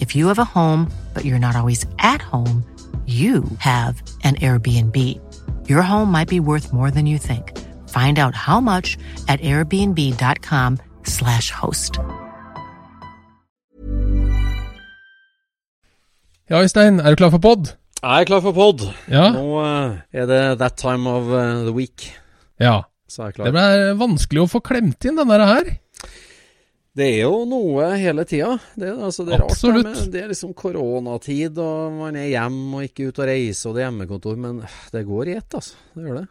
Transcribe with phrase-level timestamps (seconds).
[0.00, 2.62] If you have a home, but you're not always at home,
[3.06, 4.96] you have an Airbnb.
[5.68, 7.52] Your home might be worth more than you think.
[7.88, 11.98] Find out how much at airbnb.com/slash host.
[16.50, 17.66] Ja, Øystein, er du klar for pod?
[18.02, 18.80] Jeg er klar for pod.
[19.10, 19.30] Ja.
[19.34, 22.12] Nå eh, er det that time of eh, the week.
[22.60, 22.80] Ja.
[23.08, 23.52] Så er jeg Det klar.
[23.52, 25.64] ble vanskelig å få klemt inn den der her.
[26.98, 28.56] Det er jo noe hele tida.
[28.74, 29.86] Det, altså, det er Absolutt.
[29.86, 29.94] rart.
[29.94, 33.70] Det, med, det er liksom koronatid, og man er hjemme og ikke ute og reiser,
[33.70, 34.40] og det er hjemmekontor.
[34.42, 34.58] Men
[34.94, 35.78] det går i ett, altså.
[35.94, 36.26] Det gjør det.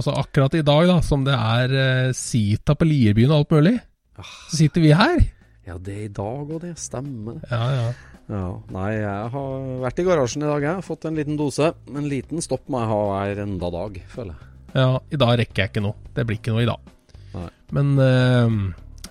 [0.00, 3.72] Altså akkurat i dag, da, som det er uh, Sita på Lierbyen og alt mulig,
[4.20, 5.18] så sitter vi her.
[5.66, 7.40] Ja, det er i dag, og det stemmer.
[7.50, 7.88] Ja, ja.
[8.30, 10.76] Ja, Nei, jeg har vært i garasjen i dag, jeg.
[10.78, 11.72] har Fått en liten dose.
[11.90, 14.46] En liten stopp må jeg ha hver enda dag, føler jeg.
[14.78, 15.98] Ja, i dag rekker jeg ikke noe.
[16.14, 16.92] Det blir ikke noe i dag.
[17.34, 17.48] Nei.
[17.74, 18.54] Men eh,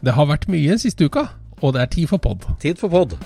[0.05, 1.25] det har vært mye siste uka,
[1.61, 2.47] og det er tid for pod.
[2.61, 3.17] Tid for pod.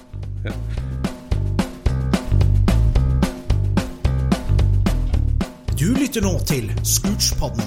[5.80, 7.66] Du lytter nå til Scootspodden,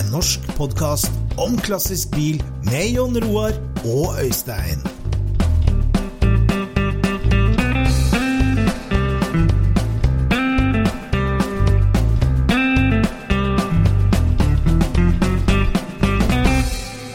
[0.00, 5.03] en norsk podkast om klassisk bil med Jon Roar og Øystein.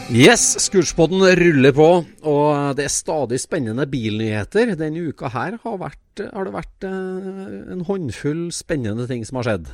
[0.10, 1.88] Yes, Scootspoden ruller på,
[2.26, 4.72] og det er stadig spennende bilnyheter.
[4.74, 9.46] Denne uka her har, vært, har det vært eh, en håndfull spennende ting som har
[9.46, 9.70] skjedd.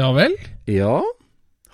[0.00, 0.38] Ja vel?
[0.64, 1.02] Ja,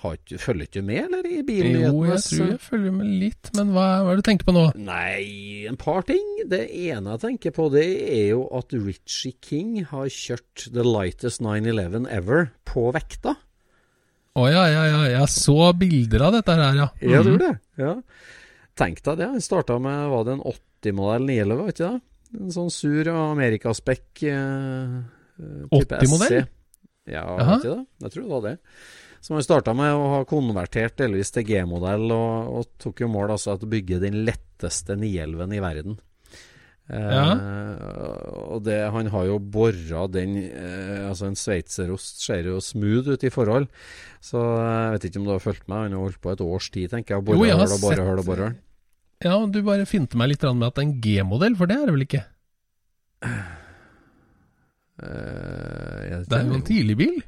[0.03, 3.71] har ikke, følger ikke med, eller, i Jo, jeg tror jeg følger med litt, men
[3.71, 4.67] hva, hva er det du tenker på nå?
[4.75, 5.23] Nei,
[5.71, 6.27] en par ting.
[6.51, 11.39] Det ene jeg tenker på, det er jo at Richie King har kjørt the lightest
[11.39, 13.39] 911 ever på vekta.
[14.39, 16.87] Å ja, ja, ja, jeg så bilder av dette her, ja.
[17.01, 17.31] Ja, du Mhm.
[17.33, 17.83] gjorde det?
[17.83, 17.93] Ja.
[18.79, 19.29] Tenk deg det.
[19.43, 22.01] Starta med var det en 80-modell 911, var ikke det?
[22.39, 24.95] En sånn sur amerikaspekk eh,
[25.41, 26.47] eh, type 80-modell?
[27.09, 27.57] Ja, Aha.
[27.57, 27.85] ikke det?
[28.05, 28.57] Jeg tror det var det.
[29.19, 33.33] Som han starta med å ha konvertert delvis til G-modell, og, og tok jo mål
[33.35, 35.97] altså at å bygge den letteste 911 i verden.
[36.89, 43.11] Eh, og det, han har jo bora den eh, Altså, en sveitserost ser jo smooth
[43.13, 43.67] ut i forhold.
[44.25, 45.83] Så eh, jeg vet ikke om du har fulgt med.
[45.85, 47.21] Han har holdt på et års tid, tenker jeg.
[47.27, 48.49] og Jo, jeg har høl og borre, høl og borre.
[49.21, 51.85] Ja, du bare finte meg litt med at det er en G-modell, for det er
[51.89, 52.23] det vel ikke?
[55.03, 57.19] Eh, Det er jo en tidligbil.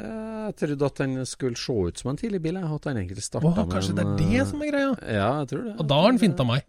[0.00, 2.56] jeg trodde at den skulle se ut som en tidlig bil.
[2.56, 4.90] Jeg, at den egentlig starta med kanskje det er det som er greia?
[5.04, 5.74] eh, Ja, jeg tror det.
[5.78, 6.64] Og da har han finta meg.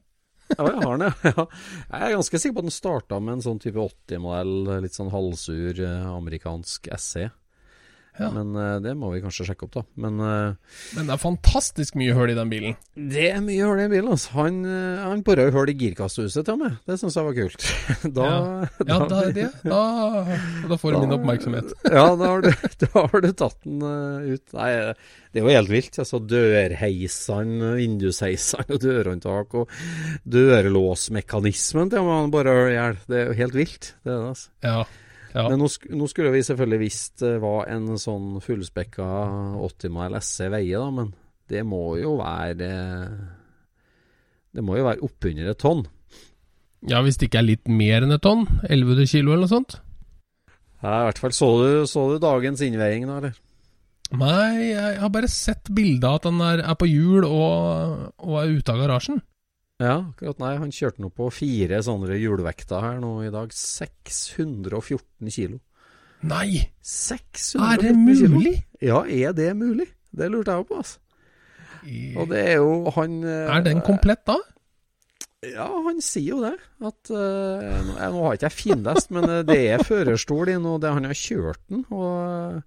[0.58, 1.46] Ja, jeg har den, ja.
[1.92, 5.12] Jeg er ganske sikker på at den starta med en sånn type 80-modell, litt sånn
[5.14, 7.30] halvsur eh, amerikansk SE.
[8.20, 8.28] Ja.
[8.36, 9.84] Men uh, det må vi kanskje sjekke opp, da.
[10.04, 12.76] Men uh, Men det er fantastisk mye hull i den bilen.
[12.96, 14.12] det er mye hull i den bilen.
[14.12, 14.34] Altså.
[14.36, 16.76] Han, uh, han bora jo hull i girkassehuset til meg.
[16.90, 17.68] Det syns jeg var kult.
[18.20, 18.28] da,
[18.92, 19.82] Ja, da, da, det, da,
[20.68, 21.74] da får du min oppmerksomhet.
[21.98, 22.52] ja, da har du,
[22.84, 24.46] da har du tatt den uh, ut.
[24.58, 24.72] Nei,
[25.32, 26.02] det er jo helt vilt.
[26.04, 29.72] Altså, dørheisene, vindusheisene og dørhåndtak og
[30.36, 33.00] dørlåsmekanismen til han bare hull i hjel.
[33.08, 33.94] Det er jo helt vilt.
[34.04, 34.52] Det er det, altså.
[34.68, 34.82] Ja.
[35.32, 35.46] Ja.
[35.48, 39.06] Men nå, nå skulle vi selvfølgelig visst eh, hva en sånn fullspekka
[39.64, 41.14] 80 mile SC veier, da, men
[41.52, 42.72] det må jo være
[44.56, 45.86] Det må jo være oppunder et tonn.
[46.90, 48.48] Ja, hvis det ikke er litt mer enn et tonn?
[48.68, 49.78] 1100 kilo eller noe sånt?
[50.82, 53.36] Ja, I hvert fall så du, så du dagens innveiing da, eller?
[54.12, 58.34] Nei, jeg har bare sett bilde av at han er, er på hjul og, og,
[58.42, 59.22] er ute av garasjen.
[59.82, 60.40] Ja, akkurat.
[60.44, 63.54] Nei, han kjørte nå på fire sånne hjulvekter her nå i dag.
[63.58, 65.58] 614 kilo.
[66.22, 66.68] Nei!
[66.86, 68.56] 614 er det mulig?
[68.62, 68.92] Kilo.
[68.92, 69.90] Ja, er det mulig?
[70.12, 71.00] Det lurte jeg på, altså.
[72.22, 74.36] Og det er jo han Er den komplett da?
[75.42, 76.54] Ja, han sier jo det.
[76.86, 77.18] At uh,
[77.88, 80.76] nå, nå, har ikke jeg finlest, men eh, det er førerstol i nå.
[80.84, 81.82] det, han har kjørt den.
[81.90, 82.62] Og,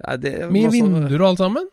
[0.00, 1.68] ja, det, Med vinduer og alt sammen?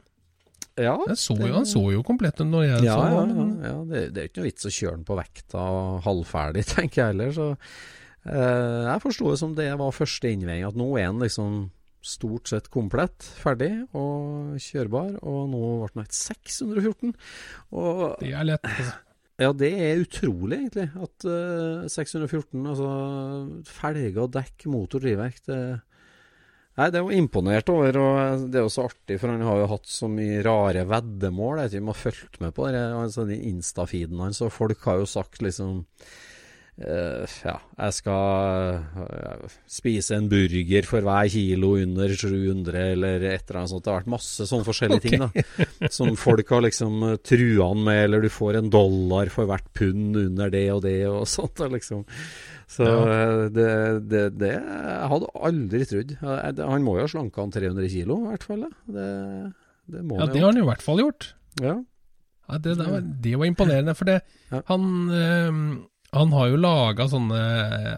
[0.80, 0.96] Ja.
[1.20, 3.74] Så jo, han så jo komplett ut når jeg ja, så ja, ja, ja.
[3.90, 5.66] Det, det, er ikke noe vits å kjøre den på vekta
[6.06, 7.34] halvferdig, tenker jeg heller.
[7.36, 11.68] Så eh, jeg forsto det som det var første innveiing, at nå er han liksom
[12.06, 15.18] stort sett komplett, ferdig og kjørbar.
[15.20, 17.14] Og nå ble den et 614.
[17.76, 18.68] Og, det er lett.
[18.70, 18.98] Altså.
[19.40, 20.90] Ja, det er utrolig, egentlig.
[21.00, 22.90] At uh, 614, altså
[23.70, 25.60] felger, dekk, motor, drivverk det,
[26.80, 29.58] Nei, det er jo imponert over, og det er jo så artig, for han har
[29.60, 31.66] jo hatt så mye rare veddemål.
[31.66, 35.02] Jeg om du har fulgt med på det, altså, de Insta-feeden hans, og folk har
[35.02, 35.84] jo sagt liksom
[36.80, 43.44] Uh, ja, jeg skal uh, spise en burger for hver kilo under 700, eller et
[43.44, 43.84] eller annet sånt.
[43.84, 45.18] Det har vært masse sånne forskjellige okay.
[45.18, 49.34] ting da som folk har liksom uh, trua han med, eller du får en dollar
[49.34, 51.60] for hvert pund under det og det og sånt.
[51.76, 52.06] liksom.
[52.70, 53.28] Så ja.
[53.50, 53.70] det,
[54.12, 56.12] det, det, Jeg hadde aldri trodd.
[56.22, 58.66] Han må jo ha slanka han 300 kilo, i hvert fall.
[58.86, 59.08] Det,
[59.90, 61.32] det må ja, det har han i hvert fall gjort.
[61.64, 61.80] Ja.
[61.82, 64.20] ja det, var, det, var, imponerende, for det,
[64.54, 64.62] ja.
[64.70, 64.86] han
[66.10, 67.40] han har jo laga sånne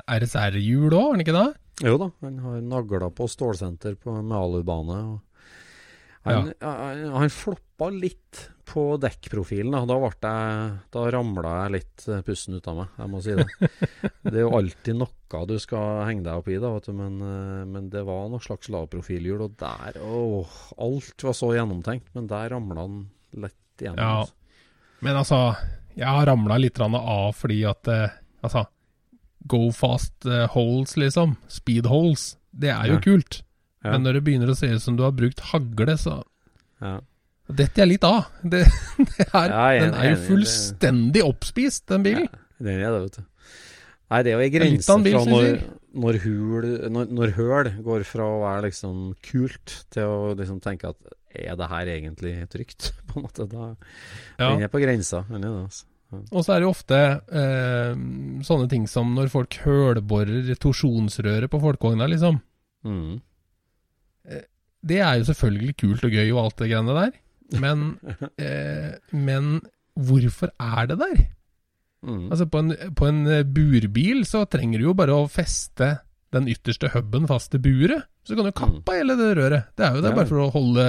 [0.03, 1.49] RSR-hjul òg, har han ikke det?
[1.87, 4.97] Jo da, han har nagla på stålsenter på med alubane.
[6.27, 9.75] Han, han, han floppa litt på dekkprofilen.
[9.87, 10.35] Da, da,
[10.93, 13.47] da ramla jeg litt eh, pusten ut av meg, jeg må si det.
[14.31, 17.19] det er jo alltid noe du skal henge deg opp i, da, vet du, men,
[17.23, 19.45] eh, men det var noe slags lavprofilhjul.
[19.45, 23.03] Og der åh, Alt var så gjennomtenkt, men der ramla den
[23.43, 24.01] lett igjennom.
[24.01, 24.23] Ja.
[24.23, 24.37] Altså.
[25.01, 25.39] Men altså
[25.97, 28.63] jeg har ramla litt av fordi at eh, Altså,
[29.45, 30.25] go fast
[30.55, 31.35] holes, liksom.
[31.45, 32.31] Speed holes.
[32.49, 33.01] Det er jo ja.
[33.05, 33.43] kult.
[33.83, 33.91] Ja.
[33.91, 36.15] Men når det begynner å se ut som du har brukt hagle, så
[36.81, 36.95] ja.
[37.57, 38.31] Detter jeg litt av.
[38.43, 38.63] Det,
[39.17, 39.51] det er,
[39.85, 42.27] den er jo fullstendig oppspist, den bilen.
[42.31, 43.27] Ja, det er det, vet du.
[44.11, 45.45] Nei, det er jo ei grense fra når,
[46.03, 50.91] når, hul, når, når, høl går fra å være liksom kult til å liksom tenke
[50.91, 52.91] at er det her egentlig trygt?
[53.07, 53.47] på en måte.
[53.47, 53.71] Da,
[54.35, 54.51] ja.
[54.51, 55.23] Den er på grensa.
[55.29, 55.87] Den er det, altså.
[56.35, 56.97] Og så er det jo ofte
[57.39, 57.99] eh,
[58.43, 62.41] sånne ting som når folk hølborer torsjonsrøret på folkevogna, liksom.
[62.83, 63.21] Mm.
[64.27, 64.43] Eh,
[64.91, 67.13] det er jo selvfølgelig kult og gøy og alt det greiene der,
[67.59, 67.99] men,
[68.39, 69.59] eh, men
[69.99, 71.23] hvorfor er det der?
[72.01, 72.29] Mm.
[72.31, 75.93] Altså på en, på en, burbil så trenger du jo bare å feste
[76.33, 78.07] den ytterste huben fast til buret.
[78.23, 78.93] Så kan du kappe mm.
[78.95, 79.73] hele det røret.
[79.75, 80.17] Det er jo det ja.
[80.17, 80.85] bare for å holde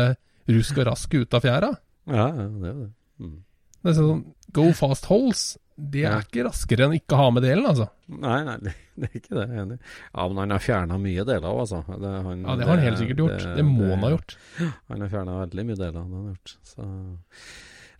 [0.52, 1.72] rusk og rask ut av fjæra.
[2.10, 2.90] Ja, ja, det er det.
[3.22, 3.40] Mm.
[3.82, 4.22] Det er sånn
[4.52, 5.42] Go fast holes.
[5.76, 6.20] Det er ja.
[6.24, 7.88] ikke raskere enn ikke ha med delen, altså.
[8.12, 9.44] Nei, nei, det, det er ikke det.
[9.46, 9.78] Jeg er enig.
[9.80, 11.82] Ja, men han har fjerna mye deler av, altså.
[11.88, 13.44] Det, han, ja, det har han helt sikkert gjort.
[13.44, 14.38] Det, det må han ha gjort.
[14.60, 16.56] Han har fjerna veldig mye deler, han har gjort.
[16.72, 16.88] Så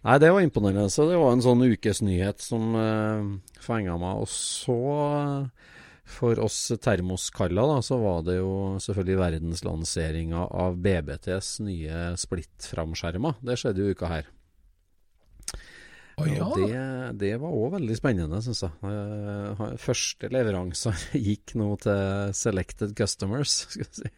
[0.03, 0.91] Nei, det var imponerende.
[0.91, 3.29] Så det var en sånn ukesnyhet som uh,
[3.63, 4.25] fenga meg.
[4.25, 4.79] Og så
[6.13, 8.53] for oss termoskaller, da, så var det jo
[8.83, 13.39] selvfølgelig verdenslanseringa av BBTs nye splittframskjermer.
[13.47, 14.31] Det skjedde jo uka her.
[16.21, 16.45] Oh, ja.
[16.45, 16.81] Og det,
[17.23, 18.73] det var òg veldig spennende, syns jeg.
[18.85, 23.55] Uh, første leveranser gikk nå til selected customers.
[23.73, 24.13] Skal si.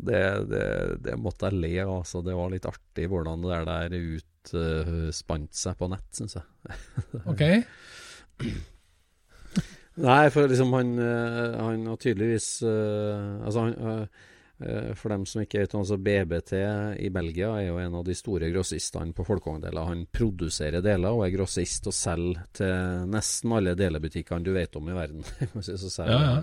[0.00, 0.64] det, det,
[1.04, 1.94] det, måtte jeg le av.
[2.00, 2.24] Altså.
[2.24, 6.76] Det var litt artig hvordan det der utspant uh, seg på nett, syns jeg.
[7.30, 7.44] ok
[10.00, 14.28] Nei, for liksom han, eh, han har tydeligvis uh, Altså, han uh,
[14.60, 16.50] For dem som ikke vet altså BBT
[17.00, 19.88] i Belgia er jo en av de store grossistene på folkevogndeler.
[19.88, 24.90] Han produserer deler og er grossist og selger til nesten alle delebutikkene du vet om
[24.92, 25.24] i verden.
[25.40, 26.34] ja, ja.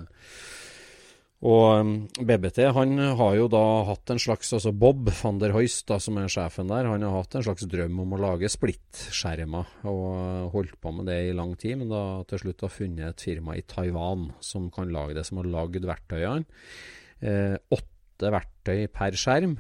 [1.46, 5.84] Og um, BBT han har jo da hatt en slags altså Bob van der Hoist,
[5.90, 9.76] da, som er sjefen der, han har hatt en slags drøm om å lage splittskjermer.
[9.92, 13.28] Og holdt på med det i lang tid, men da til slutt har funnet et
[13.30, 16.48] firma i Taiwan som kan lage det, som har lagd verktøyene.
[17.22, 17.54] Eh,
[18.18, 19.58] åtte verktøy per skjerm.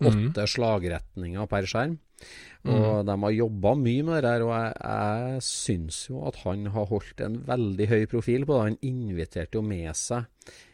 [0.00, 0.08] Mm.
[0.08, 0.50] Åtte mm.
[0.50, 2.00] slagretninger per skjerm.
[2.62, 3.06] Og mm.
[3.06, 6.90] de har jobba mye med det her, og jeg, jeg syns jo at han har
[6.90, 8.66] holdt en veldig høy profil på det.
[8.68, 10.28] Han inviterte jo med seg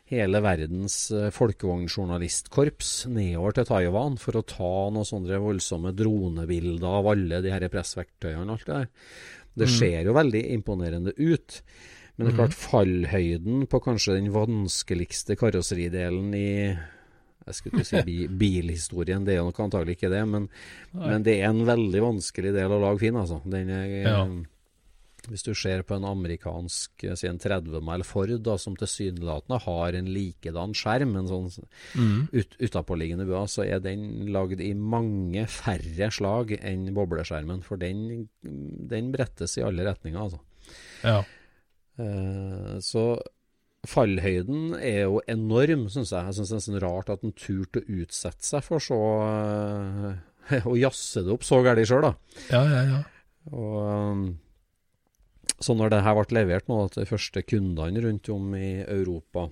[0.08, 7.10] hele verdens eh, folkevognjournalistkorps nedover til Taiwan for å ta noen sånne voldsomme dronebilder av
[7.12, 8.88] alle de her pressverktøyene og alt det der.
[9.58, 9.74] Det mm.
[9.74, 11.60] ser jo veldig imponerende ut.
[12.18, 16.48] Men det er klart, fallhøyden på kanskje den vanskeligste karosseridelen i
[17.48, 20.50] jeg skulle ikke si bilhistorien, det er nok antagelig ikke det, men,
[20.92, 23.40] men, det er en veldig vanskelig del å lage fin, altså.
[23.48, 24.22] Den er, ja.
[25.28, 29.96] Hvis du ser på en amerikansk si en 30 mile Ford da, som tilsynelatende har
[29.98, 32.20] en likedan skjerm, en sånn mm.
[32.32, 37.60] ut, utapåliggende bua, så er den lagd i mange færre slag enn bobleskjermen.
[37.66, 40.40] For den, den brettes i alle retninger, altså.
[41.04, 41.20] Ja.
[41.98, 43.04] Uh, så
[43.88, 46.24] fallhøyden er jo enorm, syns jeg.
[46.26, 50.10] Jeg syns det er nesten rart at han turte å utsette seg for så uh,
[50.70, 52.12] Å jazze det opp så gærent sjøl, da.
[52.50, 53.00] Ja, ja, ja.
[53.52, 53.80] Og...
[53.86, 54.28] Um,
[55.58, 59.48] så når det her ble levert nå til de første kundene rundt om i Europa,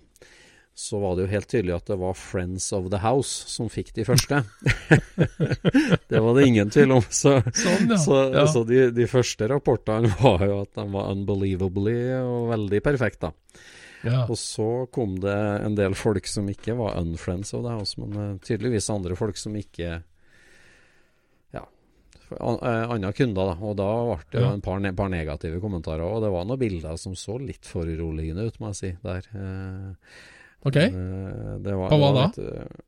[0.77, 3.95] så var det jo helt tydelig at det var Friends of the House som fikk
[3.97, 4.43] de første.
[6.13, 7.07] det var det ingen tvil om.
[7.09, 8.01] Så, sånn, ja.
[8.03, 8.45] så, ja.
[8.53, 13.33] så de, de, første rapportene var jo at de var unbelievably og veldig perfekte.
[14.05, 14.27] Ja.
[14.29, 18.21] Og så kom det en del folk som ikke var unfriends of the house, men
[18.21, 19.97] uh, tydeligvis andre folk som ikke
[22.31, 23.47] Eh, andre kunder.
[23.47, 24.53] da, Og da ble det ja.
[24.53, 26.05] en par, ne par, negative kommentarer.
[26.05, 28.91] Og det var noen bilder som så litt foruroligende ut, må jeg si.
[29.05, 29.29] der.
[29.33, 30.17] Eh,
[30.67, 30.79] ok.
[30.83, 32.27] Eh, det var, Hva da?
[32.27, 32.83] Litt,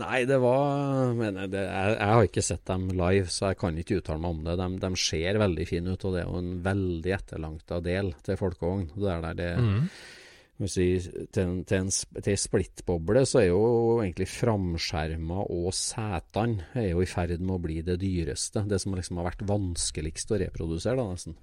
[0.00, 3.78] nei, det var men det, jeg, jeg, har ikke sett dem live, så jeg kan
[3.78, 4.58] ikke uttale meg om det.
[4.60, 8.40] De, de ser veldig fine ut, og det er jo en veldig etterlangta del til
[8.40, 8.90] folkevogn.
[8.96, 9.80] Det er der det mm
[10.70, 10.86] si,
[11.34, 13.62] til, en, til, en, til splittboble så er jo
[14.04, 18.62] egentlig framskjerma og setene er jo i ferd med å bli det dyreste.
[18.70, 21.36] Det som liksom har vært vanskeligst å reprodusere, da, nesten.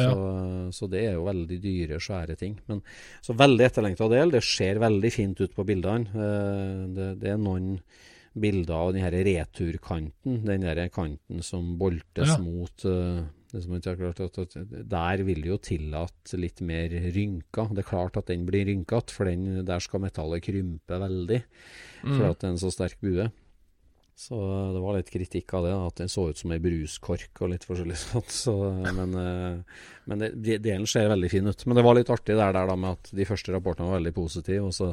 [0.00, 0.10] Ja.
[0.12, 2.58] Så, så, det er jo veldig dyre, svære ting.
[2.70, 2.82] Men,
[3.24, 4.34] så veldig etterlengta del.
[4.34, 6.12] Det ser veldig fint ut på bildene.
[6.12, 7.76] Eh, det, det er noen
[8.38, 12.36] bilder av den her returkanten, den der kanten som boltes ja.
[12.42, 13.24] mot uh,
[13.96, 14.56] klart, at, at,
[14.92, 17.72] Der vil jo tillate litt mer rynker.
[17.72, 21.42] Det er klart at den blir rynkete, for den, der skal metallet krympe veldig.
[22.04, 22.12] Mm.
[22.12, 23.30] For at det er en så sterk bue.
[24.18, 24.34] Så
[24.74, 27.62] det var litt kritikk av det, at den så ut som ei bruskork og litt
[27.68, 28.32] forskjellig sånt.
[28.34, 31.62] Så, men, eh, men det, delen ser veldig fin ut.
[31.70, 34.12] Men det var litt artig der, der da, med at de første rapportene var veldig
[34.16, 34.64] positive.
[34.66, 34.88] Og så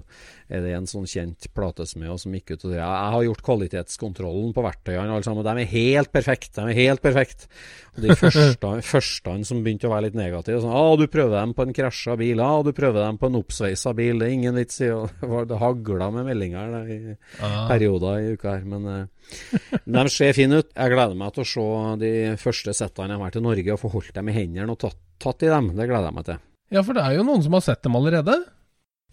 [0.46, 4.54] er det en sånn kjent platesmed som gikk ut og sa jeg har gjort kvalitetskontrollen
[4.54, 5.48] på verktøyene alle sammen.
[5.50, 6.62] De er helt perfekte.
[6.62, 7.50] De er helt perfekte.
[7.96, 11.58] Og de første, første som begynte å være litt negative, sånn Å, du prøver dem
[11.58, 12.46] på en krasja bil.
[12.46, 14.22] Å, du prøver dem på en oppsveisa bil.
[14.22, 14.94] Det er ingen vits i
[15.26, 17.00] Det, det hagla med meldinger i
[17.42, 17.66] ah.
[17.72, 18.66] perioder i uka her.
[18.70, 19.04] Men eh,
[19.98, 20.72] de ser fine ut.
[20.72, 21.70] Jeg gleder meg til å se
[22.02, 24.82] de første settene jeg har vært i Norge, og få holdt dem i hendene og
[24.82, 25.72] tatt, tatt i dem.
[25.76, 26.44] Det gleder jeg meg til.
[26.74, 28.40] Ja, for det er jo noen som har sett dem allerede?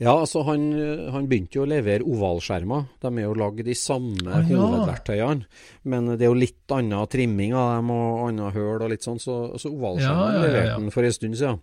[0.00, 0.64] Ja, altså han,
[1.12, 2.86] han, begynte jo å levere ovalskjermer.
[3.02, 4.58] De er jo lagd i samme ah, ja.
[4.58, 5.60] hovedverktøyene.
[5.92, 9.20] Men det er jo litt annen trimming av dem og annet høl og litt sånn,
[9.22, 11.60] så, så ovalskjermene ja, ja, leverte han for en stund siden.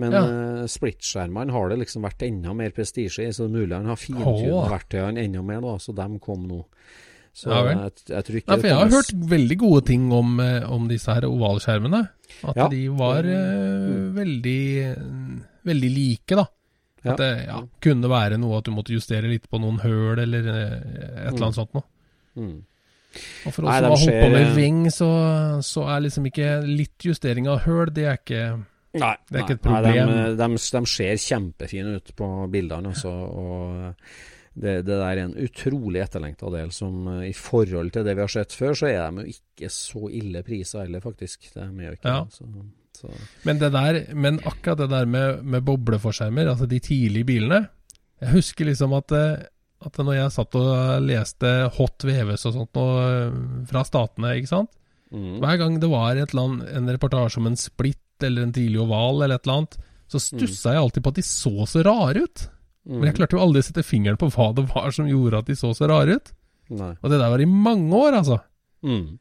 [0.00, 3.76] Men uh, splittskjermene har det liksom vært enda mer prestisje i, så det er mulig
[3.76, 4.70] han har fintunet oh.
[4.70, 5.76] verktøyene enda mer, da.
[5.82, 6.62] Så de kom nå.
[7.34, 7.62] Så ja.
[7.66, 10.84] Jeg, jeg, tror ikke Nei, for Jeg har hørt veldig gode ting om, eh, om
[10.90, 12.02] disse her ovalskjermene.
[12.50, 14.60] At de var uh, veldig,
[15.66, 16.44] veldig like, da.
[17.04, 20.46] At det ja, kunne være noe at du måtte justere litt på noen høl eller
[20.48, 21.58] eh, et eller annet mm.
[21.58, 21.84] sånt noe.
[22.40, 22.54] Mm.
[23.14, 25.10] Og for oss som har holdt på med ving, så,
[25.62, 28.46] så, er liksom ikke litt justering av høl, det er ikke
[28.94, 30.10] Nei, det er ikke et problem.
[30.10, 33.10] Nei, de, de, de, ser kjempefine ut på bildene, altså.
[33.10, 38.14] Og det, det, der er en utrolig etterlengta del som eh, i forhold til det
[38.14, 41.48] vi har sett før, så er de jo ikke så ille prisa heller, faktisk.
[41.50, 42.20] Det er jo ikke ja.
[42.94, 43.10] Så.
[43.42, 47.64] Men, der, men, akkurat det der med, med bobleforskjermer, altså de tidlige bilene
[48.22, 49.42] Jeg husker liksom at, eh,
[49.84, 54.52] at når jeg satt og leste Hot VVS og sånt noe eh, fra statene, ikke
[54.52, 54.70] sant
[55.10, 55.42] mm.
[55.42, 59.40] Hver gang det var land, en reportasje om en splitt eller en tidlig oval eller
[59.40, 60.74] et eller annet, så stussa mm.
[60.76, 62.46] jeg alltid på at de så så rare ut.
[62.84, 62.96] Mm.
[62.98, 65.48] Men jeg klarte jo aldri å sette fingeren på hva det var som gjorde at
[65.48, 66.32] de så så rare ut.
[66.74, 66.94] Nei.
[67.00, 68.40] Og det der var i mange år, altså.
[68.84, 69.16] Mm.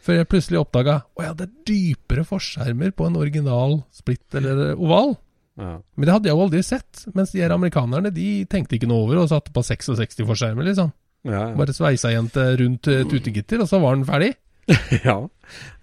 [0.00, 4.72] Før jeg plutselig oppdaga å ja, det er dypere forskjermer på en original splitt eller
[4.76, 5.16] oval.
[5.60, 5.74] Ja.
[5.98, 7.02] Men det hadde jeg jo aldri sett.
[7.16, 10.94] Mens de her amerikanerne de tenkte ikke noe over og satte på 66 forskjermer, liksom.
[11.26, 11.56] Ja, ja.
[11.58, 14.32] Bare sveisa igjen til rundt tutegitter, og så var den ferdig.
[15.08, 15.16] ja.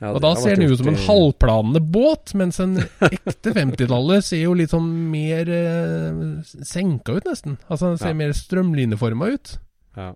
[0.02, 2.78] ja og da ser den ut som en halvplanende båt, mens en
[3.10, 6.22] ekte 50-tallet ser jo litt sånn mer eh,
[6.68, 7.58] senka ut, nesten.
[7.68, 9.58] Altså den ser mer strømlinjeforma ut.
[9.98, 10.14] Ja.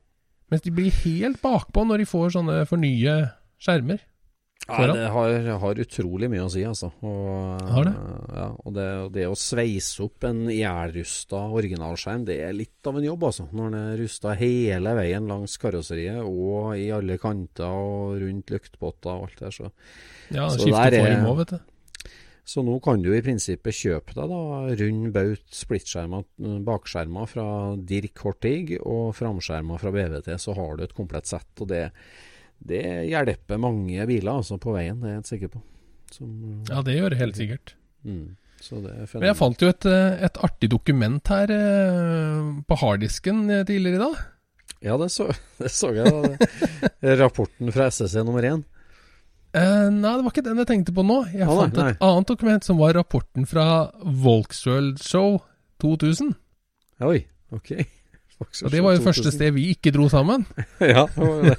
[0.52, 3.18] Mens de blir helt bakpå når de får sånne fornye
[3.62, 4.02] skjermer?
[4.70, 6.92] Ja, det har, har, utrolig mye å si, altså.
[7.02, 7.94] Og, har det?
[8.38, 8.86] Ja, og det,
[9.18, 13.48] det, å sveise opp en ihjelrusta originalskjerm, det er litt av en jobb, altså.
[13.50, 19.12] Når den er rusta hele veien langs karosseriet og i alle kanter og rundt lyktpotter
[19.12, 19.72] og alt der, så
[20.32, 21.60] Ja, skifte form òg, vet du.
[22.52, 24.42] Så nå kan du i prinsippet kjøpe deg da
[24.80, 26.26] rund baut splittskjermer,
[26.66, 27.46] bakskjermer fra
[27.78, 31.50] Dirk Hortig og framskjermer fra BVT, så har du et komplett sett.
[31.62, 31.86] og det
[32.62, 35.62] det hjelper mange biler altså, på veien, det er jeg helt sikker på.
[36.12, 36.32] Som,
[36.68, 37.74] ja, det gjør det helt sikkert.
[38.04, 38.36] Mm,
[39.16, 43.98] Men jeg fant jo et, eh, et artig dokument her eh, på harddisken eh, tidligere
[43.98, 44.20] i dag.
[44.82, 45.30] Ja, det så,
[45.62, 46.12] det så jeg.
[46.12, 47.16] Da.
[47.22, 48.66] Rapporten fra SSC nummer én.
[49.52, 51.22] Eh, nei, det var ikke den jeg tenkte på nå.
[51.34, 51.96] Jeg ah, fant nei, nei.
[51.96, 53.66] et annet dokument som var rapporten fra
[54.02, 55.42] Volksworld Show
[55.84, 56.36] 2000.
[57.08, 57.24] Oi,
[57.56, 57.74] ok.
[58.42, 60.46] Og det var jo første sted vi ikke dro sammen.
[60.82, 61.58] ja, det var jo det.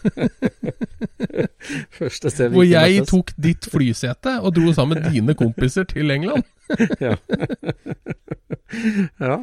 [2.01, 6.45] første sted vi Hvor jeg tok ditt flysete og dro sammen dine kompiser til England.
[7.07, 7.17] ja.
[9.19, 9.37] ja,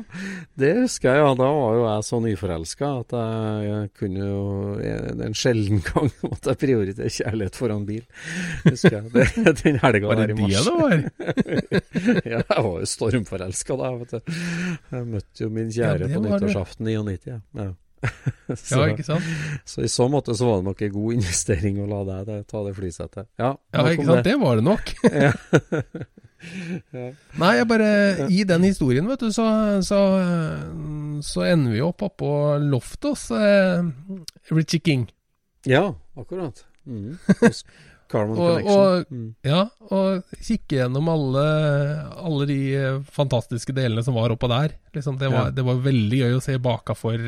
[0.59, 1.21] det husker jeg.
[1.21, 1.33] Ja.
[1.38, 3.15] Da var jo jeg så nyforelska at
[3.65, 4.43] jeg kunne jo
[5.25, 8.05] En sjelden gang måtte jeg prioritere kjærlighet foran bil.
[8.67, 9.11] Husker jeg.
[9.13, 10.69] Det, den helga der i mars.
[10.69, 12.23] Var det det var?
[12.23, 14.33] ja, jeg var jo stormforelska da, vet du.
[14.95, 17.29] Jeg møtte jo min kjære ja, på nyttårsaften 99.
[17.29, 17.39] Ja.
[17.59, 17.69] ja.
[18.55, 19.25] så, ja, ikke sant?
[19.67, 22.63] Så i så måte så var det nok en god investering å la deg ta
[22.63, 23.27] det flysettet.
[23.41, 24.23] Ja, ja ikke sant.
[24.23, 24.31] Det.
[24.31, 24.95] det var det nok.
[27.41, 27.89] Nei, jeg bare
[28.31, 29.46] I den historien, vet du, så,
[29.86, 30.00] så,
[31.25, 32.31] så ender vi opp oppå
[32.63, 33.84] loftet hos eh,
[34.53, 35.08] Richie King.
[35.67, 36.63] Ja, akkurat.
[36.88, 37.17] Mm.
[38.13, 39.27] og, og, mm.
[39.46, 41.43] Ja, og kikke gjennom alle,
[42.15, 42.62] alle, de
[43.13, 44.77] fantastiske delene som var oppå der.
[44.96, 45.58] Liksom, det, var, ja.
[45.60, 47.19] det var veldig gøy å se baka for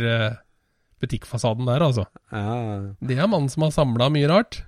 [1.01, 2.07] butikkfasaden der, altså.
[2.31, 2.57] Ja.
[3.01, 4.61] Det er mannen som har samla mye rart.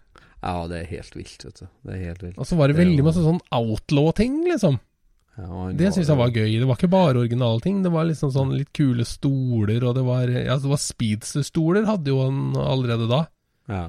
[0.44, 1.68] Ja, det er helt vilt, vet du.
[1.88, 2.40] Det er helt vilt.
[2.42, 4.80] Og så var det, det veldig masse sånn outlaw-ting, liksom.
[5.40, 6.52] Ja, det syns jeg var gøy.
[6.62, 7.80] Det var ikke bare originale ting.
[7.82, 12.12] Det var liksom sånn litt kule stoler, og det var Ja, det var speedster-stoler, hadde
[12.14, 13.24] jo han allerede da.
[13.72, 13.86] Ja.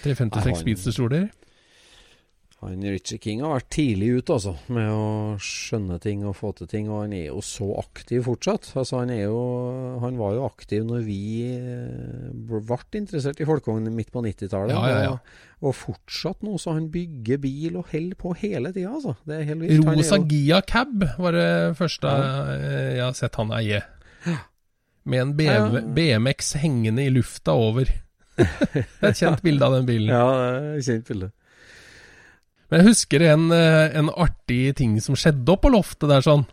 [0.00, 1.28] 356 speedster-stoler.
[2.60, 5.04] Han Richie King har vært tidlig ute altså, med å
[5.40, 8.68] skjønne ting og få til ting, og han er jo så aktiv fortsatt.
[8.74, 9.38] Altså, han, jo,
[10.02, 11.20] han var jo aktiv når vi
[11.54, 14.74] eh, ble interessert i folkevogn midt på 90-tallet.
[14.76, 15.48] Ja, ja, ja.
[15.62, 18.92] og, fortsatt nå, så han bygger bil og holder på hele tida.
[18.92, 19.16] Altså.
[19.24, 19.88] Det er helt vilt.
[19.88, 20.28] Rosa jo...
[20.34, 21.48] Gia Cab var det
[21.80, 23.80] første eh, jeg har sett han eie.
[25.08, 27.88] Med en BM, BMX hengende i lufta over.
[29.00, 30.12] et kjent bilde av den bilen.
[30.12, 31.32] Ja, kjent bilde.
[32.70, 36.46] Men jeg husker en, eh, en artig ting som skjedde opp på loftet der sånn.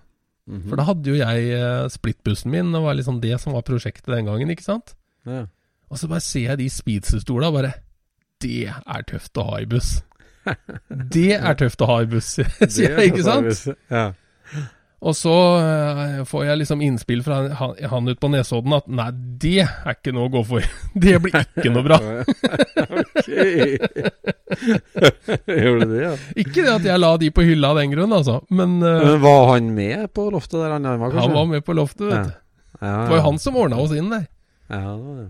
[0.47, 0.69] Mm -hmm.
[0.69, 4.15] For da hadde jo jeg uh, splittbussen min, og var liksom det som var prosjektet
[4.15, 4.95] den gangen, ikke sant?
[5.25, 5.45] Ja.
[5.89, 7.73] Og så bare ser jeg de speedsterstola, bare
[8.41, 10.03] Det er tøft å ha i buss.
[11.13, 13.77] det er tøft å ha i buss, sier jeg, ikke sant?
[13.91, 14.13] Ja.
[14.97, 19.11] Og så uh, får jeg liksom innspill fra han, han ut på Nesodden at nei,
[19.13, 20.65] det er ikke noe å gå for.
[21.05, 21.99] Det blir ikke noe bra.
[23.03, 23.29] ok.
[25.61, 26.15] Gjorde du det, ja?
[26.33, 28.39] Ikke det at jeg la de på hylla av den grunn, altså.
[28.49, 31.27] Men, uh, Men var han med på loftet der han var, kanskje?
[31.27, 32.33] Han var med på loftet, vet du.
[32.33, 32.43] Ja.
[32.77, 32.97] Ja, ja.
[32.97, 34.25] Det var jo han som ordna oss inn der.
[34.69, 35.29] Ja, det var det.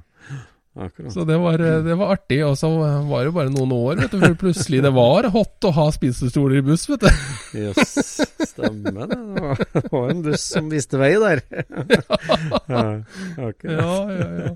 [0.77, 1.13] Akkurat.
[1.13, 2.39] Så det var, eh, det var, artig.
[2.45, 2.69] Og så
[3.09, 6.59] var det bare noen år, vet du, før plutselig det var hot å ha spisestoler
[6.59, 7.09] i buss, vet du.
[7.57, 9.19] Jøss, yes, stemmer det.
[9.73, 11.41] Det var en buss som viste vei der.
[12.73, 12.85] ja,
[13.37, 14.51] ja, ja, ja.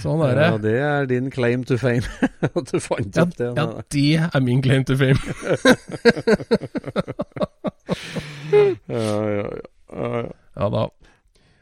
[0.00, 0.44] Sånn er det.
[0.46, 2.06] Ja, det er din claim to fame.
[2.46, 3.50] At du fant ja, opp det.
[3.58, 5.18] Ja, det er min claim to fame.
[8.86, 9.02] ja,
[9.34, 9.48] ja,
[9.90, 10.22] ja.
[10.60, 10.86] Ja da.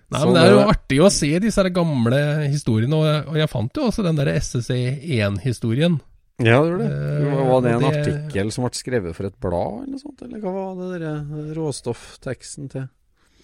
[0.08, 3.88] Nei, men Det er jo artig å se disse gamle historiene, og jeg fant jo
[3.90, 5.98] også den der SSC1-historien.
[6.38, 6.98] Ja, det gjorde det.
[7.18, 7.90] Eh, var det en det...
[7.90, 10.22] artikkel som ble skrevet for et blad, eller noe sånt?
[10.24, 12.86] Eller hva var det der råstoffteksten til?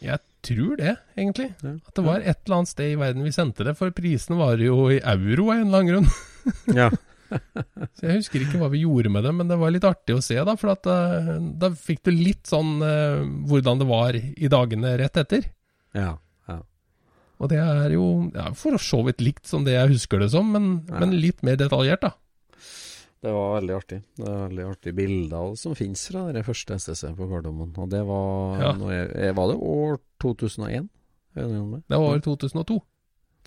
[0.05, 1.51] Jeg tror det, egentlig.
[1.65, 1.75] Ja.
[1.81, 4.63] At det var et eller annet sted i verden vi sendte det, for prisen var
[4.63, 6.09] jo i euro av en eller annen grunn.
[6.81, 6.89] ja.
[7.99, 10.23] Så jeg husker ikke hva vi gjorde med det, men det var litt artig å
[10.23, 10.55] se, da.
[10.61, 15.19] For at, uh, da fikk du litt sånn uh, hvordan det var i dagene rett
[15.25, 15.49] etter.
[15.97, 16.15] Ja.
[17.43, 20.53] Og det er jo ja, for så vidt likt som det jeg husker det som,
[20.55, 21.01] men, ja.
[21.03, 22.13] men, litt mer detaljert, da.
[23.25, 23.99] Det var veldig artig.
[24.21, 27.71] Det er veldig artige bilder som finnes fra det første STC på Gardermoen.
[27.81, 28.73] Og det var ja.
[28.93, 30.91] jeg, Var det år 2001?
[31.35, 31.47] Det
[31.97, 32.77] var år 2002.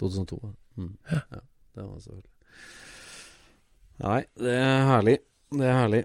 [0.01, 0.39] 2002,
[0.81, 0.89] mm.
[1.13, 1.21] ja.
[1.77, 2.33] Det var selvfølgelig
[3.97, 5.17] Nei, det er herlig.
[5.57, 6.03] Det er herlig.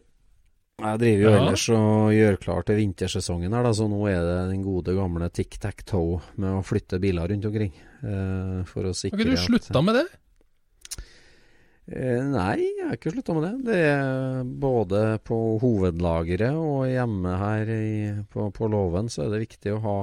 [0.83, 1.39] Jeg driver jo ja.
[1.39, 5.29] ellers og gjør klar til vintersesongen her, da, så nå er det den gode gamle
[5.31, 7.73] tic-tac-toe med å flytte biler rundt omkring.
[8.03, 10.07] Uh, for å sikre Har ikke du slutta med det?
[11.93, 13.53] Uh, nei, jeg har ikke slutta med det.
[13.71, 17.93] Det er både på hovedlageret og hjemme her i,
[18.33, 19.97] på, på låven så er det viktig å ha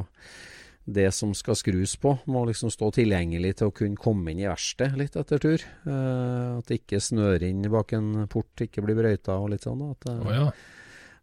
[0.94, 4.48] det som skal skrus på, må liksom stå tilgjengelig til å kunne komme inn i
[4.50, 5.64] verkstedet litt etter tur.
[5.64, 9.84] Eh, at det ikke snør inn bak en port, ikke blir brøyta og litt sånn.
[9.92, 10.50] At, oh, ja.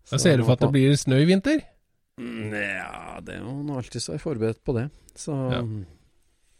[0.06, 1.62] Så ser du for at det blir snø i vinter?
[2.16, 4.88] Ja, det er jo noe alltid så er forberedt på det.
[5.18, 5.62] Så ja.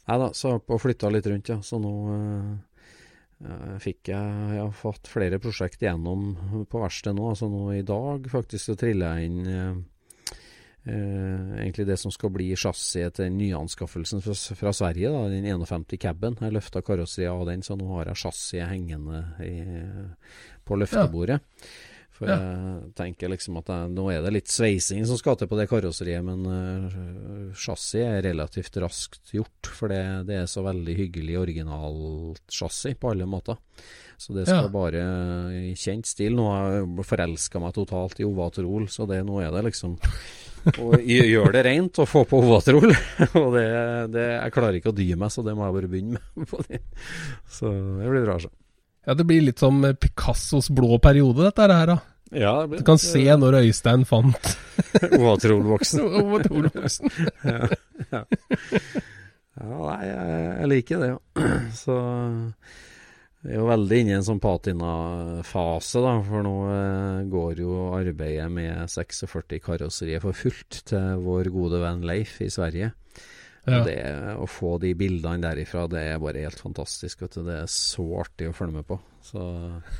[0.06, 1.56] Nei da, så på flytta litt rundt, ja.
[1.66, 6.28] Så nå uh, fikk jeg, jeg har fått flere prosjekt igjennom
[6.70, 7.26] på verkstedet nå.
[7.32, 9.74] Altså nå i dag faktisk så triller jeg inn Uh,
[10.86, 16.38] egentlig det som skal bli chassiset til nyanskaffelsen fra, fra, Sverige, da, den 51 caben.
[16.40, 19.56] Jeg løfta karosseriet av den, så nå har jeg chassiset hengende i,
[20.66, 21.40] på løftebordet.
[21.42, 21.92] Ja.
[22.16, 22.36] For ja.
[22.40, 25.66] jeg tenker liksom at jeg, nå er det litt sveising som skal til på det
[25.68, 29.68] karosseriet, men uh, chassis er relativt raskt gjort.
[29.68, 33.60] For det, det er så veldig hyggelig originalt chassis på alle måter.
[34.16, 34.72] Så det skal ja.
[34.72, 35.02] bare
[35.60, 36.38] i kjent stil.
[36.38, 39.98] Nå har jeg forelska meg totalt i Ovatrol, så det, nå er det liksom
[40.74, 42.90] å gjør det rent og få på Ovatrol.
[43.40, 43.66] og det,
[44.14, 46.48] det, jeg klarer ikke å dy meg, så det må jeg bare begynne med.
[46.50, 46.82] På det.
[47.50, 48.38] Så det blir bra.
[48.42, 48.52] Så.
[49.06, 51.98] Ja, det blir litt som Picassos blå periode, dette her, da.
[52.34, 54.48] Ja, det blir, du kan se når Øystein fant
[55.20, 56.02] Ovatrol-boksen.
[56.22, 57.12] Ovatrol-boksen.
[57.46, 57.68] ja,
[58.10, 58.24] ja.
[59.54, 61.52] ja, nei, jeg, jeg liker det, ja.
[61.84, 62.00] Så
[63.46, 66.14] vi er jo veldig inne i en sånn patinafase, da.
[66.26, 72.02] For nå eh, går jo arbeidet med 46 karosserier for fullt til vår gode venn
[72.08, 72.90] Leif i Sverige.
[73.66, 73.80] Ja.
[73.86, 73.96] Det,
[74.38, 77.22] å få de bildene derifra, det er bare helt fantastisk.
[77.22, 77.44] Vet du.
[77.46, 78.98] Det er så artig å følge med på.
[79.26, 79.46] Så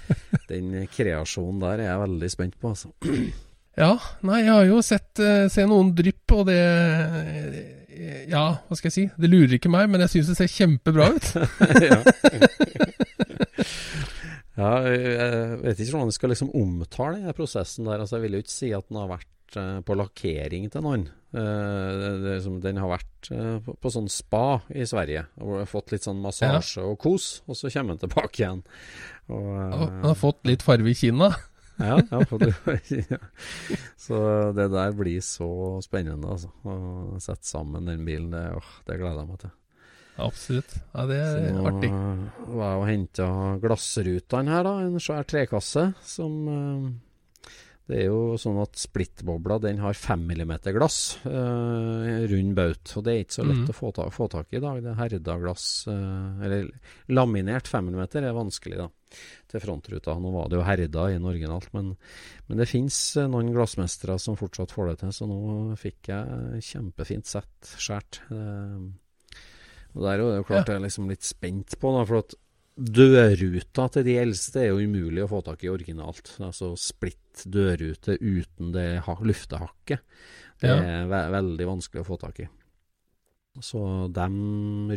[0.51, 2.95] den kreasjonen der er jeg veldig spent på, altså.
[3.77, 3.91] Ja,
[4.25, 6.63] nei, jeg har jo sett uh, se noen drypp, og det
[8.31, 9.05] Ja, hva skal jeg si?
[9.17, 11.31] Det lurer ikke meg, men jeg syns det ser kjempebra ut.
[11.91, 12.01] ja.
[14.61, 18.03] ja, jeg vet ikke hvordan jeg skal liksom omtale den prosessen der.
[18.03, 21.09] Altså, jeg vil jo ikke si at den har vært uh, på lakkering til noen.
[21.37, 25.27] Den har vært på, sånn spa i Sverige.
[25.43, 28.63] Og har fått litt sånn massasje og kos, og så kommer den tilbake igjen.
[29.29, 31.35] Og, han har fått litt farve i kinna?
[31.77, 32.21] Ja, ja,
[34.07, 34.19] Så
[34.57, 35.51] det der blir så
[35.85, 36.51] spennende, altså.
[36.65, 39.55] Å sette sammen den bilen, det, åh, det gleder jeg meg til.
[40.17, 40.77] Absolutt.
[40.95, 41.91] Ja, det er så artig.
[41.91, 43.27] Så var jeg og henta
[43.61, 44.79] glassrutene her, da.
[44.87, 46.87] En svær trekasse som uh,
[47.87, 52.95] Det er jo sånn at splittbobla den har 5 mm glass, uh, rund baut.
[52.97, 53.73] Og det er ikke så lett mm.
[53.75, 54.81] å få, ta, få, tak i i dag.
[54.85, 56.73] Det er herda glass, uh, eller
[57.13, 58.89] laminert 5 mm, er vanskelig, da.
[59.47, 60.17] Til frontruta.
[60.19, 61.93] Nå var det jo herda i en originalt, men,
[62.49, 62.99] men det fins
[63.31, 65.41] noen glassmestere som fortsatt får det til, så nå
[65.79, 68.23] fikk jeg kjempefint sett skjært.
[68.31, 68.91] Uh,
[69.97, 70.75] og Der er det jo klart ja.
[70.75, 72.37] jeg er liksom litt spent på, da, for at
[72.77, 76.35] dørruta til de eldste er jo umulig å få tak i originalt.
[76.45, 80.05] Altså splitt dørrute uten det luftehakket.
[80.61, 80.77] Det ja.
[80.77, 82.49] er ve veldig vanskelig å få tak i.
[83.65, 83.81] Så
[84.13, 84.27] de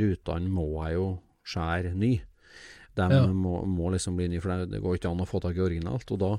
[0.02, 1.08] rutene må jeg jo
[1.48, 2.14] skjære ny.
[3.00, 3.24] De ja.
[3.32, 6.12] må, må, liksom bli nye, for det går ikke an å få tak i originalt.
[6.16, 6.32] Og da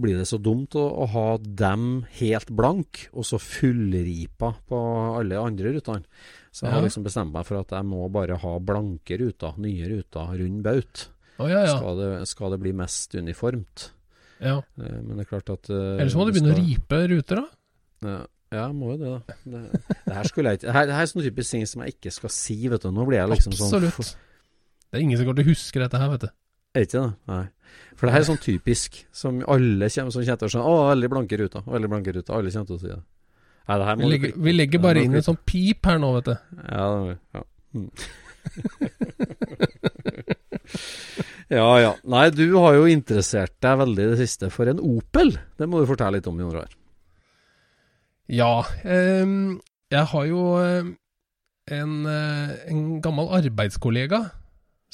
[0.00, 4.80] blir det så dumt å, å ha dem helt blank, og så fullripa på
[5.18, 6.06] alle andre rutene.
[6.54, 9.88] Så jeg har liksom bestemt meg for at jeg må bare ha blanke ruter, nye
[9.90, 11.08] ruter, rund baut.
[11.42, 11.74] Oh, ja, ja.
[11.74, 13.88] skal, det, skal, det, bli mest uniformt.
[14.38, 14.60] Ja.
[14.78, 16.62] Eh, men det er klart at uh, Ellers må du begynne skal...
[16.62, 17.48] å ripe ruter, da.
[18.04, 18.20] Ja,
[18.54, 19.36] ja, må jo det, da.
[19.42, 19.62] Det,
[20.04, 22.32] det her jeg det her, det her er sånn typisk ting som jeg ikke skal
[22.34, 22.92] si, vet du.
[22.94, 23.72] Nå blir jeg liksom Absolutt.
[23.72, 24.23] sånn Absolutt.
[24.94, 26.28] Det er ingen som kommer til å huske dette her, vet du.
[26.74, 27.12] Er ikke det?
[27.26, 27.44] Nei.
[27.98, 30.70] For det her er sånn typisk som alle kommer, som kommer til å skjønne.
[30.70, 31.62] Å, veldig blanke ruter.
[31.66, 32.34] Veldig blanke ruter.
[32.36, 32.98] Alle kommer til å si det.
[33.64, 36.34] Nei, vi, legger, vi, legger, bare inn en sånn pip her nå, vet du.
[36.68, 37.42] Ja, ja.
[37.74, 37.90] Mm.
[41.58, 41.92] ja ja.
[42.14, 45.34] Nei, du har jo interessert deg veldig i det siste for en Opel.
[45.58, 46.70] Det må du fortelle litt om, Jon Roar.
[48.30, 48.62] Ja.
[48.86, 49.26] Eh,
[49.98, 50.86] jeg har jo eh,
[51.80, 54.43] en, eh, en gammel arbeidskollega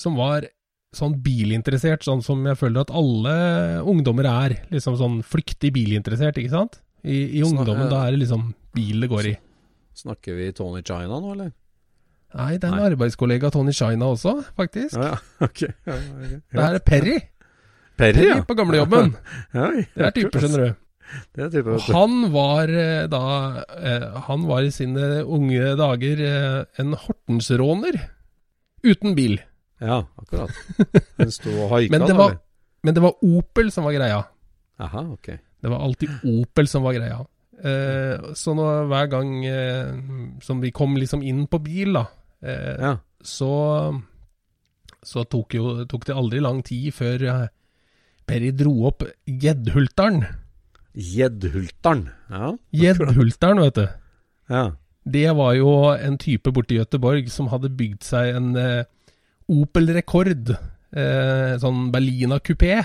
[0.00, 0.48] som var
[0.96, 3.34] sånn bilinteressert, sånn som jeg føler at alle
[3.86, 4.56] ungdommer er.
[4.72, 6.80] Liksom sånn flyktig bilinteressert, ikke sant?
[7.04, 9.38] I, i ungdommen, da er det liksom bil det går i.
[10.00, 11.54] Snakker vi Tony China nå, eller?
[12.38, 12.90] Nei, det er en Nei.
[12.92, 14.94] arbeidskollega Tony China også, faktisk.
[14.94, 15.18] Ja, ja.
[15.48, 15.72] Okay.
[15.86, 16.38] Ja, okay.
[16.38, 17.16] Det her er Perry.
[17.98, 18.38] Perry, Perry ja.
[18.46, 19.16] på gamlejobben.
[19.52, 20.86] det er type, skjønner du.
[21.34, 23.22] Det er type, han var eh, da
[23.74, 27.98] eh, Han var i sine unge dager eh, en Hortensråner
[28.86, 29.40] uten bil.
[29.80, 30.52] Ja, akkurat.
[31.18, 32.36] Den sto og haika, men, det var,
[32.84, 34.22] men det var Opel som var greia.
[34.80, 35.30] Aha, ok.
[35.60, 37.20] Det var alltid Opel som var greia.
[37.60, 39.90] Eh, så nå, hver gang eh,
[40.44, 42.06] som vi kom liksom inn på bil, da,
[42.40, 42.92] eh, ja.
[43.20, 43.52] så,
[45.04, 47.48] så tok, jo, tok, det aldri lang tid før eh,
[48.28, 50.22] Perry dro opp Gjeddhulteren.
[50.94, 52.52] Gjeddhulteren, ja.
[52.76, 53.86] Gjeddhulteren, vet du.
[54.50, 54.64] Ja.
[55.10, 58.88] Det var jo en type borti Gøteborg som hadde bygd seg en eh,
[59.50, 60.54] Opel Rekord.
[60.90, 62.80] Eh, sånn Berlina kupé.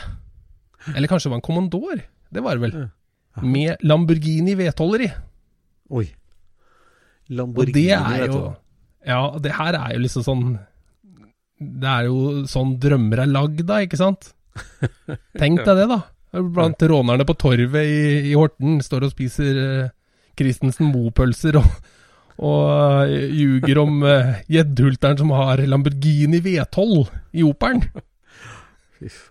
[0.94, 2.04] Eller kanskje det var en Commandor.
[2.30, 2.86] Det var det vel.
[3.42, 5.10] med Lamborghini V12-er i.
[5.96, 6.06] Oi.
[7.36, 8.46] Lamborghini, det er jo.
[9.06, 10.46] Ja, det her er jo liksom sånn
[11.62, 14.32] Det er jo sånn drømmer er lagd da, ikke sant?
[15.42, 16.00] Tenk deg det, da.
[16.36, 19.92] Blant rånerne på torvet i, i Horten står og spiser uh,
[20.36, 21.70] Christensen Moe-pølser og,
[22.40, 27.06] og eh, ljuger om uh, gjeddehulteren som har Lamborghini V12
[27.40, 27.86] i Operen.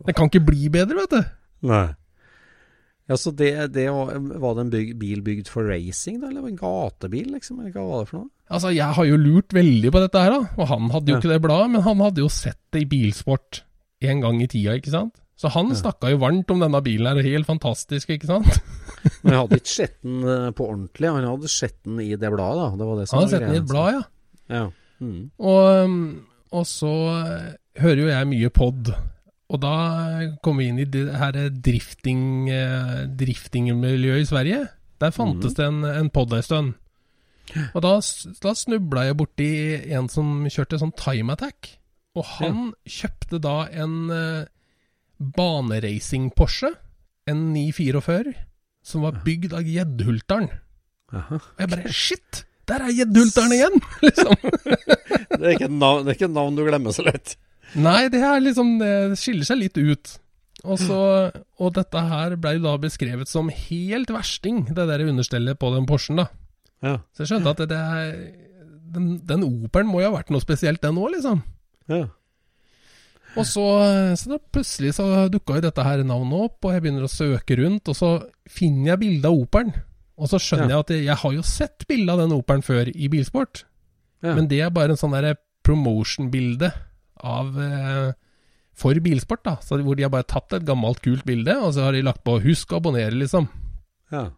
[0.07, 1.23] Det kan ikke bli bedre, vet du.
[1.71, 1.87] Nei.
[3.09, 6.31] Ja, så det, det var, var det en byg, bil bygd for racing, da?
[6.31, 7.59] Eller en gatebil, liksom?
[7.61, 8.31] Eller hva var det for noe?
[8.53, 10.55] Altså, jeg har jo lurt veldig på dette her, da.
[10.61, 11.21] Og han hadde jo Ja.
[11.21, 13.63] ikke det bladet, men han hadde jo sett det i bilsport
[14.05, 15.21] en gang i tida, ikke sant?
[15.45, 15.77] Så han Ja.
[15.77, 18.61] snakka jo varmt om denne bilen her, helt fantastisk, ikke sant?
[19.23, 21.11] Men jeg hadde ikke sett den eh, på ordentlig.
[21.13, 22.69] Han hadde sett den i det bladet, da.
[22.81, 23.99] Det var det som Han hadde sett den i et blad, ja.
[23.99, 24.09] altså.
[24.55, 24.65] Ja.
[25.05, 25.19] Mm.
[25.37, 25.99] Og, um,
[26.55, 27.51] og så eh,
[27.83, 28.95] hører jo jeg mye pod,
[29.53, 29.75] og da
[30.47, 34.63] kom vi inn i det her drifting, eh, driftingmiljøet i Sverige.
[35.05, 36.73] Der fantes det en, en pod ei stund.
[37.75, 37.99] Og da,
[38.41, 39.51] da snubla jeg borti
[39.93, 41.75] en som kjørte sånn time attack.
[42.17, 43.99] Og han kjøpte da en
[45.19, 46.73] baneracing-Porsche,
[47.31, 48.35] en 944,
[48.85, 50.51] som var bygd av Gjeddhulteren.
[51.15, 52.45] Og jeg bare Shit!
[52.69, 53.81] Der er Gjeddhulteren igjen!
[54.07, 54.35] liksom.
[55.35, 57.35] Det, er ikke navn, det er ikke et navn du glemmer så lett.
[57.75, 60.13] Nei, det er liksom Det skiller seg litt ut.
[60.65, 60.99] Og, så,
[61.61, 66.23] og dette her ble da beskrevet som helt versting, det der understellet på den Porschen,
[66.23, 66.29] da.
[66.85, 66.95] Ja.
[67.13, 68.15] Så jeg skjønte at det, det er
[68.95, 71.43] den, den Operen må jo ha vært noe spesielt, den òg, liksom.
[71.93, 72.07] ja.
[73.37, 73.65] Og så,
[74.21, 77.57] så da plutselig så dukka jo dette her navnet opp, og jeg begynner å søke
[77.59, 78.11] rundt, og så
[78.51, 79.73] finner jeg bilde av Operen.
[80.15, 80.77] Og så skjønner Ja.
[80.77, 83.65] jeg at jeg, jeg har jo sett bilde av den Operen før i bilsport,
[84.23, 84.35] ja.
[84.37, 85.35] men det er bare en sånn derre
[85.67, 86.71] promotion-bilde
[87.25, 88.13] av eh,
[88.75, 89.57] for bilsport, da.
[89.65, 92.23] Så hvor de har bare tatt et gammelt, kult bilde, og så har de lagt
[92.27, 93.49] på 'husk å abonnere', liksom.
[94.13, 94.31] ja.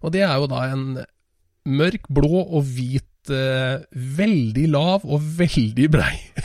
[0.00, 1.04] Og det er jo da en
[1.68, 6.14] mørk blå og hvit, eh, veldig lav og veldig brei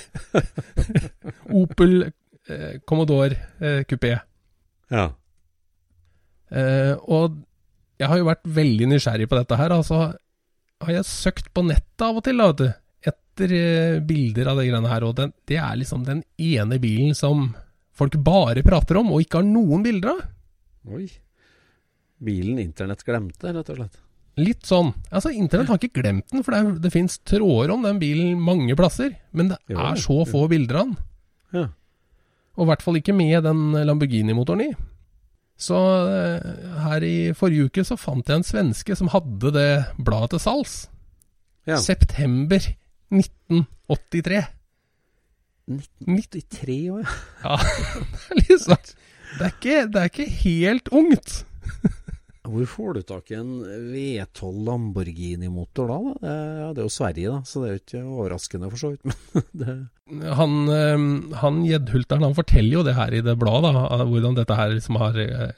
[1.62, 4.16] Opel eh, Commodore eh, kupé.
[4.94, 5.10] ja.
[6.56, 7.42] Eh, og
[8.00, 9.74] jeg har jo vært veldig nysgjerrig på dette her.
[9.74, 10.00] Altså
[10.84, 12.82] har jeg søkt på nettet av og til, da, vet du.
[13.12, 15.06] Etter eh, bilder av de greiene her.
[15.08, 17.50] Og den, det er liksom den ene bilen som
[17.96, 20.26] folk bare prater om, og ikke har noen bilder av.
[20.96, 21.08] Oi.
[22.26, 24.02] Bilen internett glemte, rett og slett.
[24.36, 24.90] Litt sånn.
[25.12, 28.34] Altså, Internett har ikke glemt den, for det, er, det fins tråder om den bilen
[28.44, 29.14] mange plasser.
[29.32, 30.98] Men det Jo, er så få bilder av den.
[31.56, 31.68] Ja.
[32.56, 34.74] Og i hvert fall ikke med den Lamborghini-motoren i.
[35.56, 35.78] Så
[36.12, 39.70] eh, her i forrige uke så fant jeg en svenske som hadde det
[40.04, 40.76] bladet til salgs.
[41.66, 41.80] Ja.
[41.82, 42.60] September
[43.16, 44.44] 1983.
[45.66, 47.16] 1983 òg, ja.
[47.46, 47.56] Ja,
[48.36, 48.76] det er liksom
[49.36, 51.32] det er, ikke, det er ikke helt ungt.
[52.46, 53.52] Hvor får du tak i en
[53.92, 55.98] V12 Lamborghini-motor da?
[56.22, 56.34] da?
[56.62, 59.06] Ja, det er jo Sverige, da, så det er jo ikke overraskende for så vidt.
[59.36, 59.76] Men det,
[60.40, 61.06] Han, eh,
[61.42, 65.00] han Gjeddhulteren han forteller jo det her i det bladet, da, hvordan dette her liksom
[65.02, 65.56] har eh,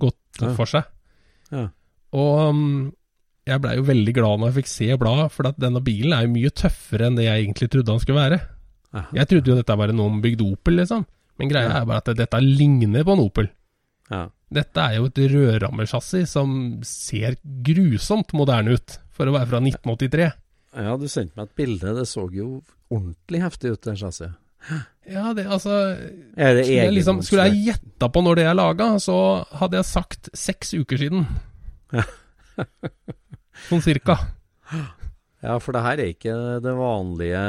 [0.00, 0.54] gått Ja.
[0.56, 0.88] for seg.
[1.52, 1.66] ja.
[2.16, 2.88] Og mm,
[3.46, 6.24] jeg blei jo veldig glad når jeg fikk se bladet, for at denne bilen er
[6.26, 8.38] jo mye tøffere enn det jeg egentlig trodde han skulle være.
[8.96, 9.08] Aha.
[9.20, 11.04] Jeg trodde jo dette var en ombygd Opel, liksom.
[11.38, 13.50] Men greia er bare at dette ligner på en Opel.
[14.10, 14.24] ja.
[14.50, 16.52] Dette er jo et rødrammersjassi som
[16.86, 17.36] ser
[17.66, 20.30] grusomt moderne ut, for å være fra 1983.
[20.80, 21.94] Ja, du sendte meg et bilde.
[21.94, 22.48] Det så jo
[22.90, 24.38] ordentlig heftig ut, det chassiset.
[25.08, 25.72] Ja, det altså
[26.36, 29.16] Er det skulle jeg, liksom, skulle jeg gjetta på når det er laga, så
[29.56, 31.24] hadde jeg sagt seks uker siden.
[33.70, 34.18] Sånn cirka.
[35.40, 37.40] Ja, for det her er ikke det vanlige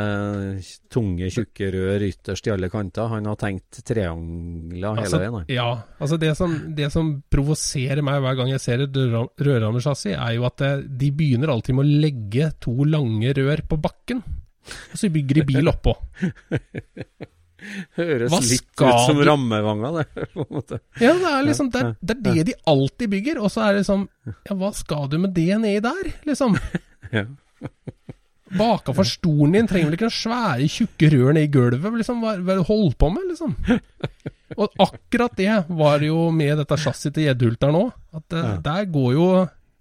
[0.93, 3.09] tunge, tjukke rør ytterst i alle kanter.
[3.11, 5.33] Han har tenkt triangler hele Altså, veien.
[5.35, 5.49] han.
[5.51, 5.65] ja,
[5.99, 10.45] altså det som, det som provoserer meg hver gang jeg ser et rødra- er jo
[10.47, 14.23] at de begynner alltid med å legge to lange rør på bakken.
[14.93, 15.95] Og så bygger de bil oppå.
[17.97, 20.25] Høres litt ut som rammevanger, det.
[20.33, 20.79] på en måte.
[21.01, 23.41] Ja, det er liksom det, det er det de alltid bygger.
[23.43, 26.55] Og så er det liksom Ja, hva skal du med det nedi der, liksom?
[27.11, 27.25] Ja.
[28.51, 31.93] Baka for stolen din trenger vel ikke noen svære, tjukke rør ned i gulvet?
[32.01, 33.53] Liksom, hva, er det du holder på med, liksom?
[34.59, 37.93] Og akkurat det var jo med dette chassiset til Gjeddhulteren òg.
[38.19, 38.57] At det, Ja.
[38.65, 39.27] der går jo,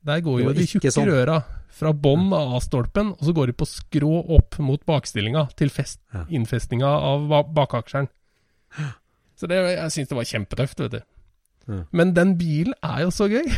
[0.06, 1.08] der går jo de tjukke sånn.
[1.10, 1.40] røra
[1.80, 5.98] fra bånn av A-stolpen, og så går de på skrå opp mot bakstillinga til fest,
[6.14, 6.22] Ja.
[6.30, 8.06] innfestinga av ba- bakaksjeren.
[9.34, 11.02] Så det, jeg syns det var kjempetøft, vet du.
[11.66, 11.82] Ja.
[11.90, 13.50] Men den bilen er jo så gøy.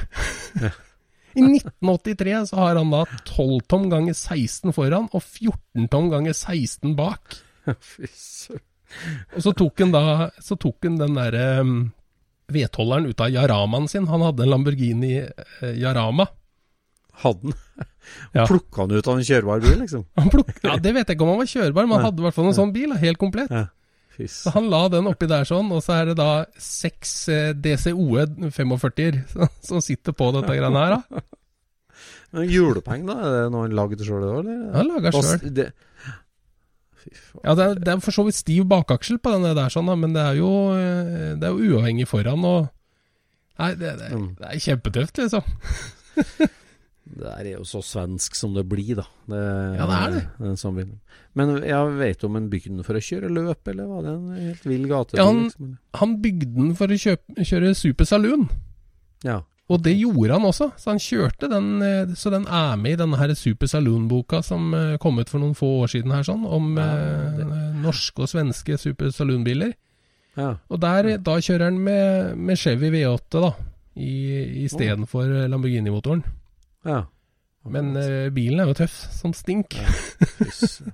[1.34, 6.36] I 1983 så har han da 12 tom ganger 16 foran og 14 tom ganger
[6.36, 7.38] 16 bak.
[7.92, 8.66] Fy søren.
[9.32, 10.00] Og så tok han da
[10.44, 11.76] Så tok han den derre um,
[12.52, 14.08] vedholderen ut av Yaramaen sin.
[14.10, 16.28] Han hadde en Lamborghini eh, Yarama.
[17.24, 17.88] Hadde han?
[18.34, 18.48] Ja.
[18.48, 20.00] Plukka han ut av en kjørbar bil, liksom?
[20.18, 22.24] Han pluk ja, Det vet jeg ikke om han var kjørbar, men han hadde i
[22.24, 23.52] hvert fall en sånn bil, helt komplett.
[23.54, 23.68] Ja.
[24.28, 28.26] Så han la den oppi der sånn, og så er det da seks eh, DCOE
[28.52, 29.22] 45-er
[29.68, 31.22] som- sitter på dette greiene her, da.
[32.32, 33.16] Men Julepeng, da?
[33.20, 34.60] Er det noe han lagde sjøl, òg, eller?
[34.76, 35.42] Han laga sjøl.
[35.52, 35.72] det-
[37.42, 39.96] Ja, det er, det er for så vidt stiv bakaksel på den der, sånn, da,
[39.98, 42.44] men det er jo, eh, det er jo uavhengig foran.
[42.46, 42.68] og
[43.58, 44.28] Nei, det, det, Mm.
[44.38, 45.42] det er kjempetøft, liksom.
[47.12, 49.04] Det er jo så svensk som det blir, da.
[49.28, 49.40] Det,
[49.76, 50.22] Ja, det er det.
[50.40, 50.78] Den, sånn.
[51.36, 54.46] Men jeg vet om en bygde den for å kjøre løp, eller var det en
[54.48, 55.16] helt vill gate?
[55.20, 55.78] Ja, han- liksom?
[56.00, 58.48] Han bygde den for å kjøpe, kjøre Super Saloon,
[59.24, 59.42] ja.
[59.68, 60.70] og det gjorde han også.
[60.80, 64.72] Så han kjørte den, eh, så den er med i denne her Super Saloon-boka som
[64.74, 68.20] eh, kom ut for noen få år siden her, sånn, om Ja, eh, det- norske
[68.24, 69.74] og svenske Super Saloon-biler.
[70.36, 70.56] ja.
[70.70, 73.52] Og der, da kjører han med, med Chevy V8, da,
[73.96, 76.24] i- istedenfor for Lamborghini-motoren.
[76.88, 77.02] Ja.
[77.72, 79.76] Men uh, bilen er jo tøff som stink.
[79.78, 80.92] Ja,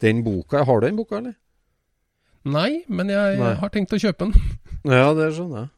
[0.00, 1.36] Den boka, har du den boka, eller?
[2.44, 3.54] Nei, men jeg Nei.
[3.60, 4.34] har tenkt å kjøpe den.
[4.84, 5.70] Ja, det skjønner jeg.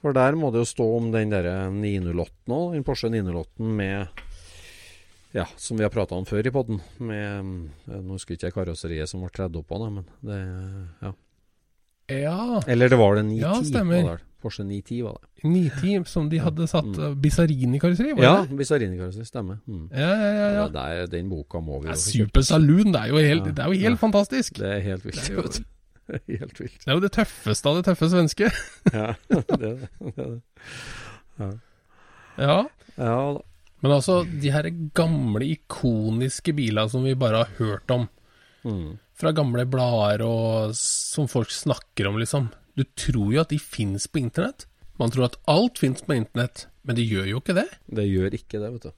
[0.00, 4.20] For der må det jo stå om den derre 908 nå, den Porsche 908 med
[5.36, 6.80] Ja, som vi har prata om før i podden.
[6.98, 7.50] Med
[7.86, 10.40] Nå husker jeg ikke karosseriet som ble tredd opp på men det
[11.04, 11.12] Ja.
[12.10, 12.60] Ja.
[12.66, 13.40] Eller det var det 910.
[13.44, 14.20] Ja, stemmer.
[14.40, 15.28] Porsche 910 var det.
[15.44, 16.98] 910, som de hadde satt Mm.
[16.98, 18.46] uh, Bizarini-karosseri, Ja?
[18.46, 19.58] Bizarini-karosseri, stemmer.
[19.68, 19.88] Mm.
[19.92, 20.48] Ja, ja, ja.
[20.54, 20.68] ja.
[20.68, 23.68] Det er, den boka må vi jo Super Saloon, det er jo helt, det er
[23.74, 24.56] jo helt fantastisk.
[24.58, 25.20] Det er helt vilt.
[25.20, 25.64] Det er jo-
[26.40, 26.78] helt vilt.
[26.84, 28.48] Det er jo det tøffeste av det tøffe svenske.
[28.96, 29.74] Ja, det er det.
[30.00, 31.60] det, er det.
[32.38, 32.56] Ja.
[32.98, 33.20] Ja.
[33.82, 38.08] Men altså, de her gamle, ikoniske bilene som vi bare har hørt om,
[38.64, 38.98] Mm.
[39.20, 42.48] Fra gamle blader og som folk snakker om, liksom.
[42.78, 44.66] Du tror jo at de fins på internett.
[45.00, 47.68] Man tror at alt fins på internett, men det gjør jo ikke det.
[47.88, 48.96] Det gjør ikke det, vet du.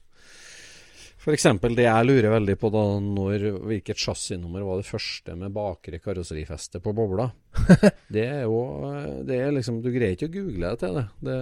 [1.31, 6.01] Eksempel det jeg lurer veldig på da, når hvilket chassisnummer var det første med bakre
[6.03, 7.29] karosserifeste på bobla.
[8.13, 8.57] Det er jo
[9.23, 11.05] det er liksom, Du greier ikke å google deg til det.
[11.23, 11.37] Det,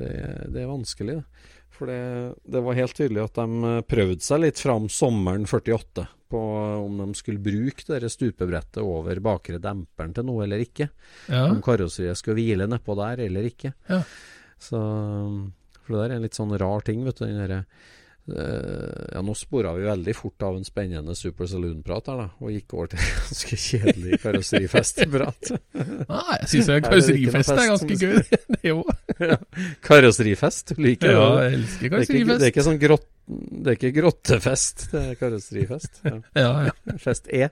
[0.00, 0.12] det,
[0.54, 1.18] det er vanskelig.
[1.20, 1.50] det.
[1.72, 6.40] For det, det var helt tydelig at de prøvde seg litt fram sommeren 48 på
[6.86, 10.86] om de skulle bruke det der stupebrettet over bakre demperen til noe eller ikke.
[11.28, 11.44] Ja.
[11.50, 13.74] Om karosseriet skulle hvile nedpå der eller ikke.
[13.90, 14.00] Ja.
[14.62, 14.80] Så
[15.82, 17.26] For det der er en litt sånn rar ting, vet du.
[17.26, 17.66] Den eh,
[18.30, 22.74] ja, nå spora vi veldig fort av en spennende Super Saloon-prat her, da, og gikk
[22.76, 25.50] over til ganske kjedelig karosserifest-prat.
[26.12, 28.20] Nei, jeg syns Er karosserifest er ganske gøy.
[28.62, 28.92] Det òg.
[29.82, 31.48] karosserifest, du liker Ja, det?
[31.48, 32.48] jeg elsker Det er, ikke, det er karosserifest.
[32.52, 36.00] ikke sånn grott, det er ikke grottefest, det er karosserifest.
[36.06, 36.14] Ja.
[36.38, 36.96] Ja, ja.
[37.02, 37.48] Fest E.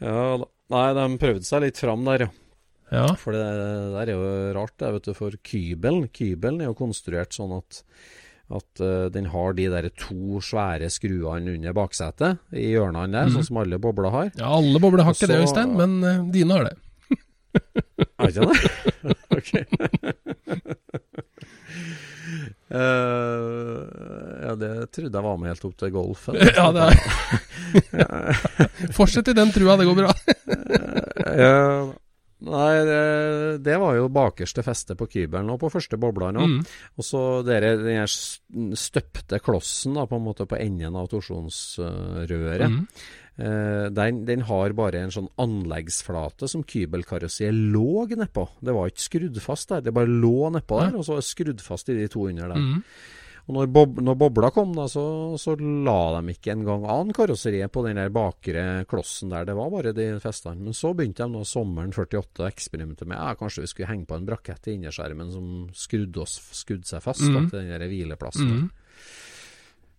[0.00, 0.50] Ja da.
[0.66, 2.30] Nei, de prøvde seg litt fram der, ja.
[2.90, 3.04] ja.
[3.20, 3.44] For det
[3.94, 5.12] der er jo rart, det, vet du.
[5.14, 7.84] For kybelen Kybelen er jo konstruert sånn at
[8.46, 13.34] at uh, den har de der to svære skruene under baksetet i hjørnene der, mm.
[13.34, 14.30] sånn som alle bobler har.
[14.38, 16.76] Ja, alle bobler har ikke det, Øystein, men uh, dine har det.
[18.20, 18.56] Har ikke det?
[19.38, 19.50] ok.
[22.66, 23.86] Uh,
[24.46, 26.38] ja, det trodde jeg var med helt opp til golfen.
[26.56, 26.96] Ja, det er
[28.96, 30.12] Fortsett i den trua, det går bra.
[31.26, 31.88] Eh,
[32.46, 33.02] nei, det,
[33.66, 36.46] det var jo bakerste festet på kybelen og på første bobla nå.
[36.46, 36.64] Mm.
[36.96, 42.68] Og så dere, den støpte klossen da, på en måte på enden av torsjonsrøret.
[42.72, 42.82] Mm.
[43.36, 48.46] Eh, den, den har bare en sånn anleggsflate som kybelkarosseriet lå nedpå.
[48.64, 51.92] Det var ikke skrudd fast der, det bare lå nedpå der, og så skrudd fast
[51.92, 52.62] i de to under der.
[52.62, 52.80] Mm.
[53.46, 55.02] Og når, bob, når bobla kom, da, så,
[55.38, 59.44] så la de ikke engang an karosseriet på den der bakre klossen der.
[59.46, 60.64] Det var bare de festene.
[60.66, 64.08] Men så begynte de da sommeren 48 å eksperimentere med ja, kanskje vi skulle henge
[64.10, 67.48] på en brakett i innerskjermen som skrudde, oss, skrudde seg fast da, Mhm.
[67.52, 68.50] til den der hvileplassen.
[68.50, 68.66] Mm.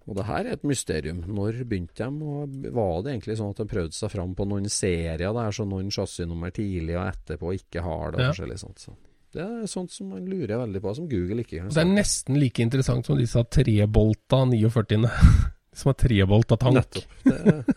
[0.08, 1.24] Og det her er et mysterium.
[1.28, 2.24] Når begynte de?
[2.24, 5.64] Og var det egentlig sånn at de prøvde seg fram på noen serier der, så
[5.68, 8.24] noen chassisnummer tidlig og etterpå ikke har det?
[8.24, 8.32] Ja.
[8.32, 8.80] forskjellig sånt.
[8.88, 8.96] Så
[9.38, 11.70] det er sånt som man lurer veldig på, som Google ikke gjør.
[11.76, 15.12] Det er nesten like interessant som disse trebolta 49-ene.
[15.78, 16.74] Som har trebolta tank.
[16.74, 17.12] Nettopp.
[17.22, 17.76] Det,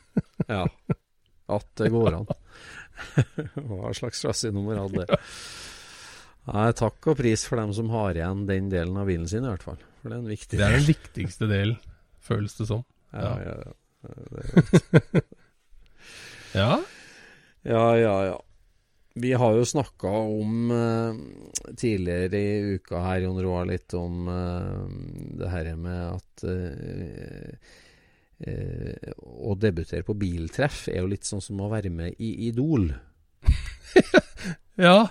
[0.48, 0.62] ja.
[1.52, 2.30] At det går an.
[3.68, 5.18] Hva slags chassinummer hadde det?
[6.48, 9.52] Nei, takk og pris for dem som har igjen den delen av bilen sin, i
[9.52, 9.76] hvert fall.
[10.00, 11.76] For det er en viktig Det er den viktigste delen,
[12.24, 12.86] føles det som.
[13.12, 13.76] Ja, ja, ja.
[16.56, 16.72] Ja.
[17.74, 18.38] ja, ja, ja.
[19.14, 24.84] Vi har jo snakka om eh, tidligere i uka her, Jon Roar, litt om eh,
[25.40, 27.72] det her med at eh,
[28.46, 32.92] eh, Å debutere på biltreff er jo litt sånn som å være med i Idol.
[34.80, 35.10] Ja.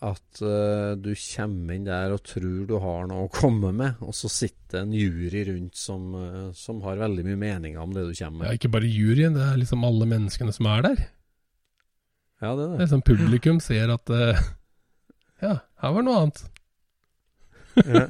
[0.00, 4.14] at uh, du kommer inn der og tror du har noe å komme med, og
[4.16, 8.14] så sitter en jury rundt som, uh, som har veldig mye meninger om det du
[8.14, 8.46] kommer med.
[8.48, 11.04] Ja, ikke bare juryen, det er liksom alle menneskene som er der.
[12.38, 12.76] Ja, det er det.
[12.78, 14.38] Det er sånn publikum ser at uh,
[15.42, 16.44] Ja, her var noe annet.
[17.78, 18.04] Ja.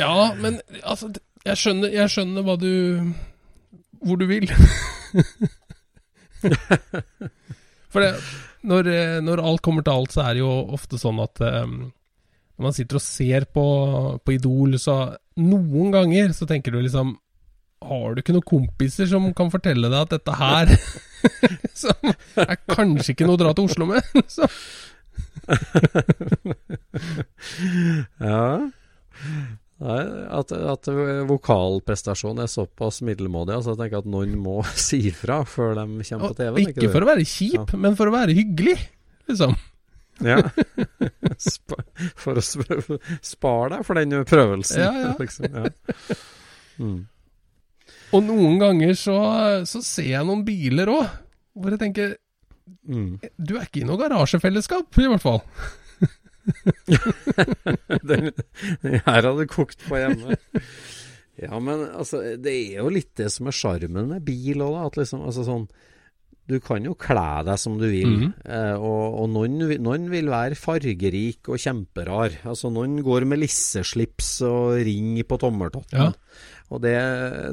[0.02, 1.12] ja, men altså
[1.46, 2.72] jeg skjønner, jeg skjønner hva du
[4.00, 4.48] Hvor du vil.
[7.90, 8.10] For det,
[8.64, 8.88] når,
[9.24, 11.90] når, alt kommer til alt, så er det jo ofte sånn at um,
[12.60, 13.64] når man sitter og ser på,
[14.24, 17.14] på, Idol, så noen ganger så tenker du liksom
[17.80, 20.68] Har du ikke noen kompiser som kan fortelle deg at dette her
[21.82, 22.10] som
[22.44, 24.04] er kanskje ikke noe å dra til Oslo med?
[24.36, 24.44] så.
[28.20, 28.68] ja.
[29.80, 30.00] Nei,
[30.36, 30.90] at, at
[31.30, 33.54] vokalprestasjonen er såpass middelmådig.
[33.56, 36.60] Altså jeg tenker at noen må si fra før de kommer på TV.
[36.66, 37.80] Ikke, ikke for å være kjip, ja.
[37.86, 38.76] men for å være hyggelig,
[39.30, 39.56] liksom.
[40.20, 40.36] Ja.
[42.20, 44.84] for å spare deg for den prøvelsen.
[44.84, 45.14] Ja, ja.
[45.16, 45.48] liksom.
[45.48, 45.72] ja.
[46.76, 47.08] Mm.
[48.10, 49.18] Og noen ganger så,
[49.68, 51.06] så, ser jeg noen biler òg,
[51.54, 52.16] hvor jeg tenker
[52.88, 53.20] mm.
[53.38, 55.42] Du er ikke i noe garasjefellesskap, i hvert fall.
[58.10, 58.30] den,
[58.82, 60.38] den, her hadde kokt på hjemme.
[61.40, 64.76] Ja, men altså, det er jo litt det som er sjarmen med bil òg.
[64.90, 65.68] At liksom, altså sånn
[66.50, 68.30] Du kan jo kle deg som du vil, mm.
[68.50, 72.40] eh, og, og noen, noen, vil være fargerik og kjemperar.
[72.42, 76.10] Altså, noen går med lisseslips og ring på tommeltotten.
[76.10, 76.10] Ja.
[76.70, 76.94] Og det,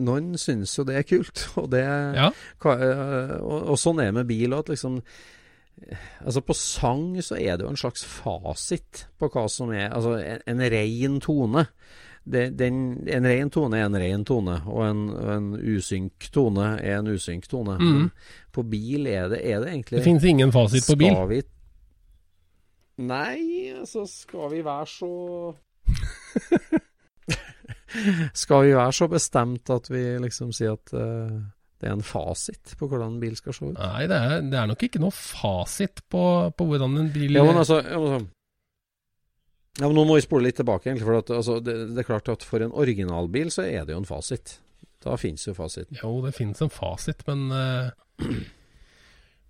[0.05, 1.47] noen synes jo det er kult.
[1.61, 2.29] Og, det, ja.
[2.29, 4.69] Eh, og, og sånn er det med bil òg.
[4.73, 5.01] Liksom,
[6.25, 10.15] Altså På sang så er det jo en slags fasit på hva som er Altså
[10.17, 11.67] en, en ren tone.
[12.27, 16.97] Det, den, en ren tone er en ren tone, og en, en usynk tone er
[16.97, 17.77] en usynk tone.
[17.79, 18.09] Mm.
[18.51, 21.15] På bil er det, er det egentlig Det finnes ingen fasit på bil?
[21.29, 21.39] Vi,
[23.07, 25.13] nei, altså skal vi være så
[28.43, 31.37] Skal vi være så bestemt at vi liksom sier at uh,
[31.77, 33.77] det er en fasit på hvordan en bil skal se ut?
[33.77, 36.23] Nei, det er, det er nok ikke noe fasit på,
[36.57, 38.25] på, hvordan en bil Ja, men altså, altså-
[39.77, 41.05] ja, men Nå må vi spole litt tilbake, egentlig.
[41.05, 43.99] For at, altså, det, det, er klart at for en originalbil så er det jo
[44.01, 44.55] en fasit.
[45.05, 45.99] Da finnes jo fasiten.
[46.01, 47.91] Jo, det finnes en fasit, men uh,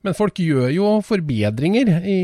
[0.05, 2.19] Men folk gjør jo forbedringer i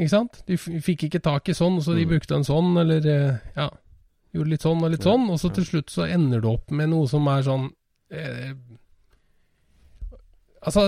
[0.00, 0.38] Ikke sant?
[0.48, 2.12] De fikk ikke tak i sånn, så de mm.
[2.14, 3.68] brukte en sånn, eller uh, Ja.
[4.32, 6.88] Gjorde litt sånn og litt sånn, og så til slutt så ender det opp med
[6.92, 7.66] noe som er sånn
[8.12, 8.54] eh,
[10.62, 10.82] Altså,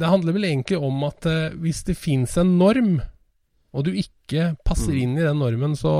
[0.00, 2.94] det handler vel egentlig om at eh, hvis det fins en norm,
[3.76, 5.00] og du ikke passer mm.
[5.02, 5.92] inn i den normen, så,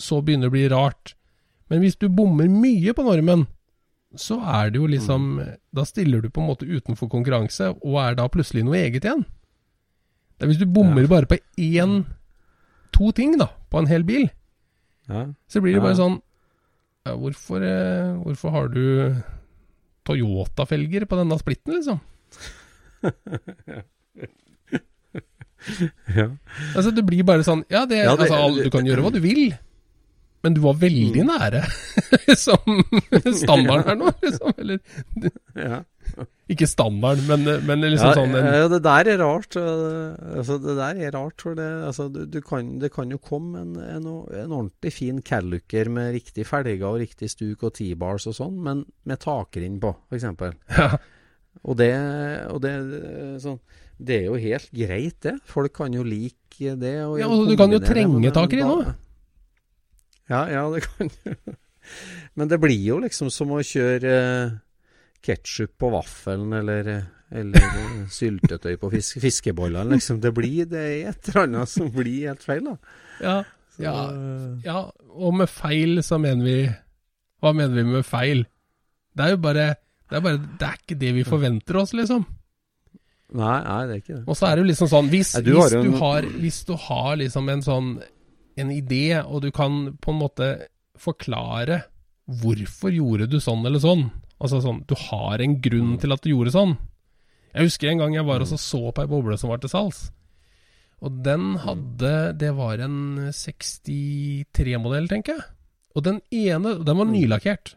[0.00, 1.12] så begynner det å bli rart.
[1.68, 3.44] Men hvis du bommer mye på normen,
[4.16, 5.52] så er det jo liksom mm.
[5.72, 9.24] Da stiller du på en måte utenfor konkurranse, og er da plutselig noe eget igjen.
[10.36, 12.02] Det er hvis du bommer bare på én
[12.92, 14.26] To ting, da, på en hel bil,
[15.12, 15.22] ja.
[15.48, 16.18] så blir det bare sånn
[17.02, 18.84] ja, hvorfor, eh, hvorfor har du
[20.06, 21.98] Toyota-felger på denne splitten, liksom.
[26.18, 26.28] ja.
[26.74, 29.20] Altså, det blir bare sånn Ja, det, ja, det altså, du kan gjøre hva du
[29.22, 29.54] vil,
[30.42, 31.30] men du var veldig mm.
[31.30, 31.62] nære
[32.46, 32.62] som
[33.42, 34.54] standarden her nå, liksom.
[34.58, 34.78] Eller
[35.58, 35.82] ja.
[36.52, 38.48] Ikke standard, men, men liksom ja, sånn en...
[38.56, 39.56] Ja, det der er rart.
[39.56, 43.62] Altså, det der er rart, for det, altså, du, du kan, det kan jo komme
[43.62, 48.36] en, en, en ordentlig fin Calluker med riktig felger og riktig stuk og T-bars og
[48.36, 50.28] sånn, men med takrinn på, f.eks.
[50.82, 50.94] Ja.
[51.68, 51.92] Og, det,
[52.48, 52.70] og det,
[53.42, 53.58] sånn,
[54.02, 55.34] det er jo helt greit, det.
[55.46, 56.94] Folk kan jo like det.
[57.04, 58.88] Og ja, og du kan jo trenge takrinn òg.
[60.32, 61.52] Ja, ja, det kan du.
[62.38, 64.14] Men det blir jo liksom som å kjøre
[65.22, 66.92] ketsjup på vaffelen eller,
[67.30, 67.66] eller
[68.18, 70.20] syltetøy på fisk, fiskebollene, liksom.
[70.22, 72.76] Det blir det er et eller annet som blir helt feil, da.
[73.22, 73.36] Ja,
[73.72, 73.94] så, ja,
[74.66, 74.80] ja,
[75.16, 76.56] og med feil så mener vi
[77.40, 78.42] Hva mener vi med feil?
[79.16, 79.66] Det er jo bare
[80.12, 82.26] det er, bare, det er ikke det vi forventer oss, liksom.
[83.32, 84.24] Nei, nei, det er ikke det.
[84.28, 86.72] Og så er det jo liksom sånn Hvis, nei, du, hvis, du, har, hvis du
[86.76, 87.88] har liksom en sånn
[88.60, 90.48] en idé, og du kan på en måte
[91.00, 91.80] forklare
[92.42, 94.04] hvorfor gjorde du sånn eller sånn,
[94.42, 96.00] Altså sånn, du har en grunn mm.
[96.02, 96.74] til at du gjorde sånn.
[97.52, 98.58] Jeg husker en gang jeg var og mm.
[98.58, 100.06] så på ei boble som var til salgs.
[101.02, 101.60] Og den mm.
[101.64, 102.98] hadde Det var en
[103.34, 105.46] 63-modell, tenker jeg.
[105.92, 107.76] Og den ene Den var nylakkert.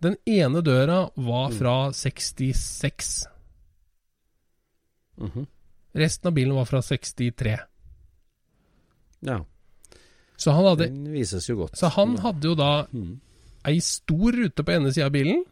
[0.00, 3.26] Den ene døra var fra 66.
[5.20, 5.46] Mm -hmm.
[5.92, 7.58] Resten av bilen var fra 63.
[9.20, 9.44] Ja.
[10.36, 11.78] Så han hadde Den vises jo godt.
[11.78, 13.20] Så han hadde jo da mm.
[13.68, 15.44] ei stor rute på ene sida av bilen,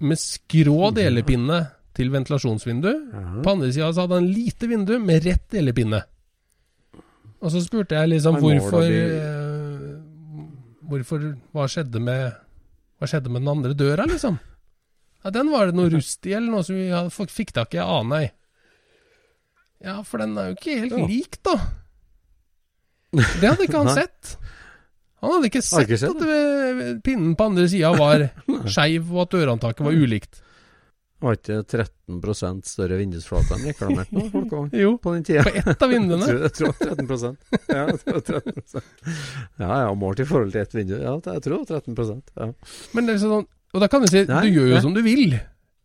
[0.00, 1.60] med skrå delepinne
[1.96, 2.90] til ventilasjonsvindu.
[3.44, 6.02] På andre sida hadde han lite vindu med rett delepinne.
[7.40, 9.94] Og så spurte jeg liksom hvorfor eh,
[10.90, 11.22] Hvorfor
[11.56, 12.34] Hva skjedde med
[13.00, 14.36] Hva skjedde med den andre døra, liksom?
[15.24, 17.80] Ja, Den var det noe rust i, eller noe som vi fikk tak i.
[17.80, 18.30] Jeg aner ei.
[19.84, 21.56] Ja, for den er jo ikke helt lik, da.
[23.12, 24.34] Det hadde ikke han sett.
[25.20, 28.28] Han hadde ikke sett, ikke sett at det, pinnen på andre sida var
[28.74, 30.40] skeiv, og at dørhåndtaket var ulikt.
[31.20, 34.22] Var ikke 13 større vindusflate enn reklamert nå?
[34.32, 34.78] folk også?
[34.80, 35.42] Jo, På den tida.
[35.44, 36.28] på ett av Jeg vinduene.
[36.30, 37.36] tror, jeg tror 13
[37.68, 38.84] Ja, jeg tror 13
[39.60, 40.94] Ja, ja, målt i forhold til ett vindu.
[40.96, 42.48] Ja, jeg tror det var 13 ja.
[42.96, 45.02] Men det er sånn Og da kan du si Nei, du gjør jo som du
[45.04, 45.36] vil.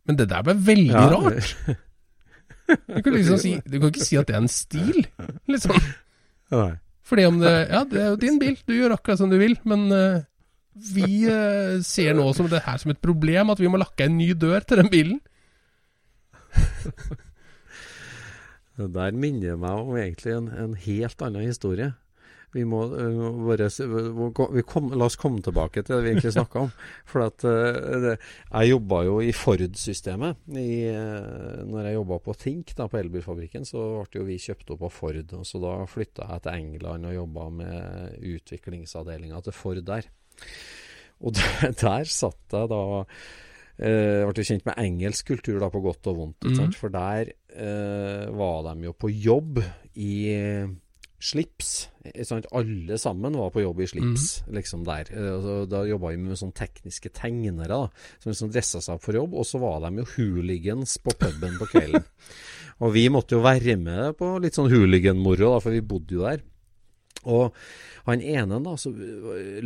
[0.08, 1.52] Men det der ble veldig ja, rart.
[2.66, 5.04] Du kan liksom si Du kan ikke si at det er en stil,
[5.52, 5.76] liksom.
[6.56, 6.72] Nei.
[7.06, 9.54] Fordi om det Ja, det er jo din bil, du gjør akkurat som du vil,
[9.68, 10.24] men eh,
[10.74, 14.18] vi eh, ser nå som det her som et problem at vi må lakke en
[14.18, 15.20] ny dør til den bilen.
[18.76, 21.94] Det der minner meg om egentlig en, en helt annen historie.
[22.56, 23.68] Vi må uh, bare
[24.54, 26.72] vi kom, La oss komme tilbake til det vi egentlig snakka om.
[27.10, 28.14] For at uh, det,
[28.50, 30.42] Jeg jobba jo i Ford-systemet.
[30.56, 34.86] Øh, når jeg jobba på Tink, da, på elbilfabrikken, så ble jo vi kjøpt opp
[34.88, 35.20] av Ford.
[35.36, 40.08] Og så da flytta jeg til England og jobba med utviklingsavdelinga til Ford der.
[41.20, 42.84] Og der, der satt jeg da
[43.76, 46.46] jeg ble kjent med engelsk kultur da på godt og vondt.
[46.48, 46.72] Mhm.
[46.72, 49.60] For der eh, var de jo på jobb
[50.00, 50.70] i eh,
[51.26, 51.70] slips.
[52.26, 52.46] Sant?
[52.54, 55.10] Alle sammen var på jobb i slips, liksom der.
[55.10, 58.98] Eh, og så da jobba vi med sånne tekniske tegnere da, som liksom dressa seg
[58.98, 59.34] opp for jobb.
[59.34, 62.06] Og så var de jo hooligans på puben på kvelden.
[62.82, 66.44] og vi måtte jo være med på litt sånn hooligan-moro, for vi bodde jo der.
[67.24, 67.54] Og
[68.06, 68.92] han ene, da, så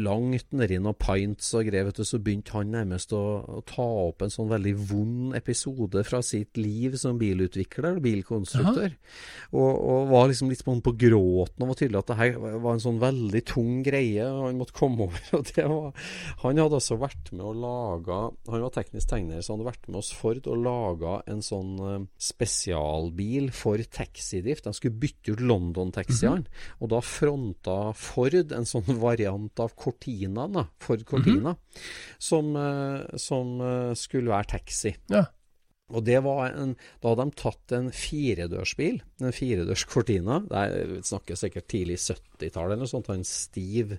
[0.01, 3.85] langt nedi noen pints og greier, vet du, så begynte han nærmest å, å ta
[3.85, 8.95] opp en sånn veldig vond episode fra sitt liv som bilutvikler, og bilkonstruktør.
[9.53, 12.71] Og, og var liksom litt sånn på gråten og var tydelig at det her var
[12.73, 15.21] en sånn veldig tung greie og han måtte komme over.
[15.37, 16.09] og det var,
[16.41, 19.91] Han hadde altså vært med å laga Han var teknisk tegner, så han hadde vært
[19.91, 24.65] med oss Ford og laga en sånn eh, spesialbil for taxidrift.
[24.65, 26.49] De skulle bytte ut London-taxiene.
[26.81, 27.01] Og da
[27.41, 31.57] fronta Ford en sånn variant av Cortina, da, Ford Cortina,
[32.19, 33.19] som, -hmm.
[33.19, 34.97] som som, skulle være taxi.
[35.09, 35.27] Ja.
[35.91, 40.41] Og det var en, Da hadde de tatt en firedørsbil, en firedørs Cortina.
[40.47, 43.09] Det er, vi snakker sikkert tidlig 70-tall eller noe sånt.
[43.11, 43.99] Han Steve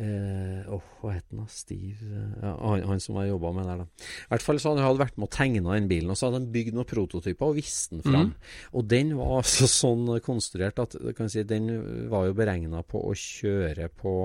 [0.00, 1.48] eh, oh, hva het han?
[1.52, 4.06] Steve eh, ja, han, han som jeg jobba med der, da.
[4.24, 6.40] I hvert fall så hadde han vært med og tegna den bilen, og så hadde
[6.40, 8.32] han bygd noen prototyper og vist den fram.
[8.72, 11.68] Og den var altså sånn konstruert at kan si, den
[12.12, 14.16] var jo beregna på å kjøre på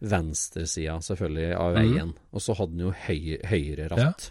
[0.00, 2.12] venstresida, selvfølgelig, av veien.
[2.32, 4.30] Og så hadde den jo høy, høyre ratt.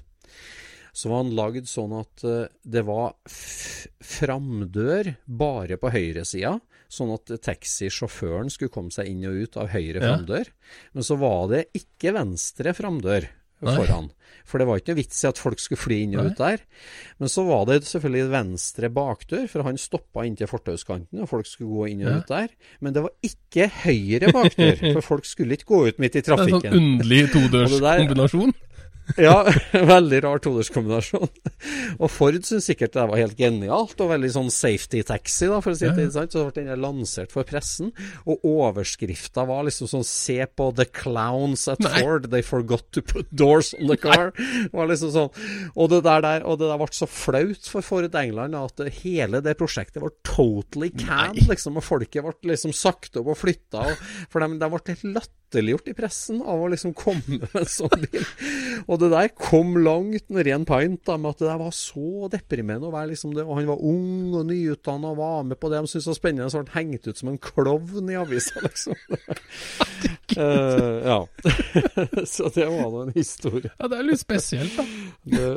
[1.00, 6.58] Så var han lagd sånn at eh, det var framdør bare på høyresida,
[6.90, 10.16] sånn at taxisjåføren skulle komme seg inn og ut av høyre Ja.
[10.18, 10.48] framdør.
[10.94, 13.28] Men så var det ikke venstre framdør
[13.60, 14.06] foran.
[14.48, 16.62] For det var ikke noe vits i at folk skulle fly inn og ut der.
[17.20, 21.70] Men så var det selvfølgelig venstre bakdør, for han stoppa inntil fortauskanten, og folk skulle
[21.76, 22.48] gå inn og ut der.
[22.80, 26.62] Men det var ikke høyre bakdør, for folk skulle ikke gå ut midt i trafikken.
[26.64, 28.54] Det er en sånn underlig todørskombinasjon.
[29.20, 29.44] Ja,
[29.74, 31.30] veldig rar toderskombinasjon.
[32.00, 35.74] Og Ford syntes sikkert det var helt genialt, og veldig sånn safety taxi, da, for
[35.74, 36.12] å si det ja.
[36.14, 36.36] sant?
[36.36, 37.92] Så ble den lansert for pressen,
[38.30, 42.02] og overskrifta var liksom sånn Se på the clowns at Nei.
[42.02, 44.34] Ford, they forgot to put doors on the car.
[44.74, 45.30] var liksom sånn.
[45.76, 49.44] Og det der, der, og det der ble så flaut for Ford England at hele
[49.46, 54.08] det prosjektet var totally canned, liksom, og folket ble liksom sagt opp og flytta, og,
[54.32, 58.06] for de, de ble helt latterliggjort i pressen av å liksom komme med en sånn
[58.12, 58.26] bil.
[58.88, 61.72] Og det der kom langt en ren en pint, da, med at det der var
[61.76, 63.46] så deprimerende å være liksom det.
[63.46, 66.50] Og han var ung og nyutdanna og var med på det de syntes var spennende,
[66.52, 68.98] så ble han hengt ut som en klovn i avisa, liksom.
[70.40, 71.20] uh, ja.
[72.34, 73.72] så det var nå en historie.
[73.78, 74.86] Ja, det er litt spesielt, da.
[75.30, 75.50] Det,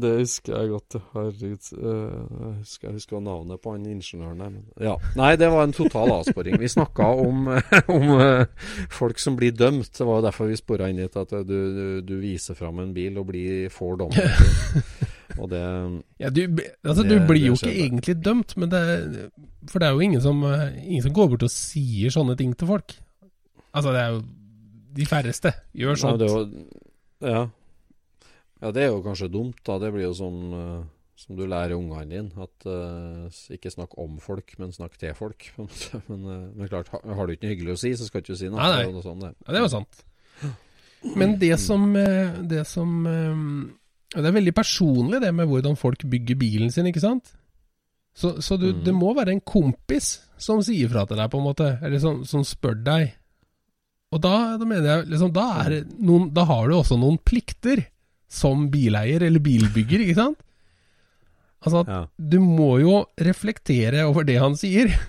[0.00, 0.98] det husker jeg godt.
[1.12, 1.70] Herregud.
[1.76, 4.54] Uh, jeg, husker, jeg husker navnet på han ingeniøren der.
[4.54, 4.96] Men, ja.
[5.18, 6.58] Nei, det var en total avsporing.
[6.62, 7.50] Vi snakka om,
[7.96, 8.46] om eh,
[8.96, 9.90] folk som blir dømt.
[9.94, 12.94] Det var jo derfor vi spora inn hit at du, du, du viser fram en
[12.96, 14.82] bil og blir, får dommen.
[15.40, 15.60] Og det
[16.22, 16.40] Ja, du,
[16.86, 18.82] altså, du Det- blir jo ikke egentlig dømt, men det,
[19.68, 20.40] for det er jo ingen som,
[20.80, 22.94] ingen som går bort og sier sånne ting til folk.
[23.76, 24.22] Altså, det er jo
[24.96, 26.66] de færreste gjør ja, det, er jo,
[27.28, 27.40] ja.
[28.62, 29.76] ja, det er jo kanskje dumt, da.
[29.82, 30.78] Det blir jo sånn eh,
[31.16, 32.44] som du lærer ungene dine.
[32.44, 35.48] At uh, ikke snakk om folk, men snakk til folk.
[35.56, 36.02] på en måte.
[36.10, 38.42] Men, eh, men klart, har, du ikke noe hyggelig å si, så skal du ikke
[38.42, 38.60] si noe.
[38.60, 39.02] Nei, nei.
[39.04, 39.32] Sånt, det.
[39.46, 40.04] Ja, det jo sant.
[41.16, 43.02] Men det som, eh, det som
[44.16, 47.34] Det er veldig personlig det med hvordan folk bygger bilen sin, ikke sant?
[48.16, 48.84] Så, så du, mm.
[48.86, 52.22] det må være en kompis som sier fra til deg, på en måte, eller som,
[52.24, 53.10] som spør deg.
[54.14, 55.66] Og da, da mener jeg liksom, da,
[55.98, 57.82] noen, da, har du også noen plikter
[58.32, 60.45] som bileier eller bilbygger, ikke sant?
[61.66, 62.02] Altså ja.
[62.16, 64.92] du må jo reflektere over det han sier.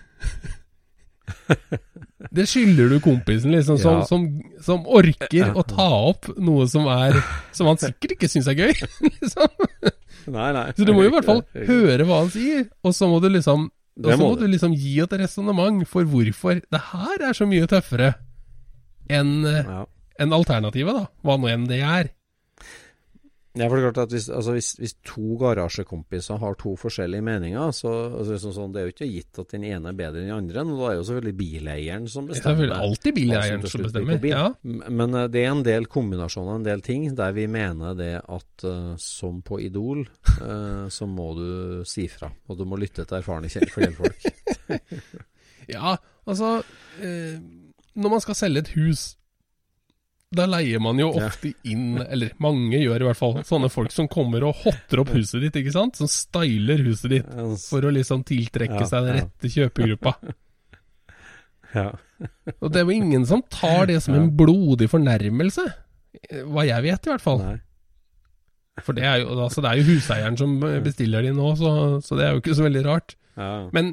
[2.34, 4.06] Det skylder du kompisen, liksom, som, ja.
[4.10, 4.24] som,
[4.64, 7.16] som, orker å ta opp noe som er
[7.56, 8.74] Som han sikkert ikke syns er gøy.
[9.06, 9.48] liksom.
[10.34, 10.66] Nei, nei.
[10.76, 13.30] Så du må jo i hvert fall høre hva han sier, og så må du
[13.32, 17.48] liksom og så må du liksom gi et resonnement for hvorfor det her er så
[17.50, 18.12] mye tøffere
[19.10, 19.80] enn ja.
[20.22, 21.08] en alternativet, da.
[21.26, 22.12] Hva nå enn det er.
[23.58, 27.26] Ja, for Det er klart at hvis, altså hvis, hvis to garasjekompiser har to forskjellige
[27.26, 30.22] meninger, så altså liksom sånn, det er jo ikke gitt at den ene er bedre
[30.22, 30.64] enn den andre.
[30.66, 32.70] Og da er jo selvfølgelig bileieren som bestemmer.
[32.70, 34.28] Det er alltid bileieren som, som bestemmer.
[34.28, 34.46] Ja.
[34.64, 38.68] Men uh, det er en del kombinasjoner, en del ting, der vi mener det at
[38.68, 40.06] uh, som på Idol,
[40.42, 41.48] uh, så må du
[41.88, 42.32] si fra.
[42.48, 44.28] Og du må lytte til erfarne fjellfolk.
[45.76, 45.96] ja,
[46.28, 46.60] altså
[47.98, 49.14] Når man skal selge et hus
[50.28, 54.10] da leier man jo ofte inn, eller mange gjør i hvert fall, sånne folk som
[54.12, 56.00] kommer og hotter opp huset ditt, ikke sant?
[56.00, 57.30] Som styler huset ditt
[57.64, 60.18] for å liksom tiltrekke seg den rette kjøpegruppa.
[61.76, 61.90] Ja.
[62.64, 65.66] og det er jo ingen som tar det som en blodig fornærmelse,
[66.48, 67.42] hva jeg vet i hvert fall.
[67.44, 67.58] Nei.
[68.86, 70.56] For det er, jo, altså det er jo huseieren som
[70.86, 73.18] bestiller de nå, så, så, det er jo ikke så veldig rart.
[73.36, 73.50] Ja.
[73.76, 73.92] Men,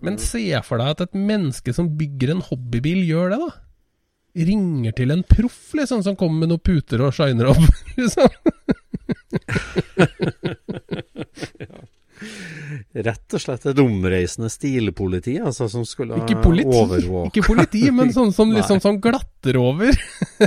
[0.00, 3.69] men se for deg at et menneske som bygger en hobbybil, gjør det, da
[4.34, 7.64] ringer til en proff, liksom, som kommer med noen puter og shiner opp,
[7.98, 8.28] liksom.
[11.60, 11.86] ja.
[12.90, 18.10] Rett og slett et omreisende stilpoliti, altså, som skulle ikke politi, overvåke Ikke politi, men
[18.16, 19.94] sånn som liksom sånn glatter over.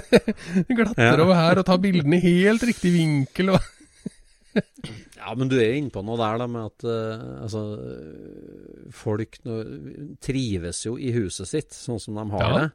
[0.77, 1.15] glatter ja.
[1.23, 3.71] over her og tar bildene i helt riktig vinkel og
[5.23, 7.61] ja, men du er inne på noe der da, med at uh, altså,
[8.93, 9.59] folk no,
[10.23, 12.53] trives jo i huset sitt sånn som de har ja.
[12.57, 12.67] det.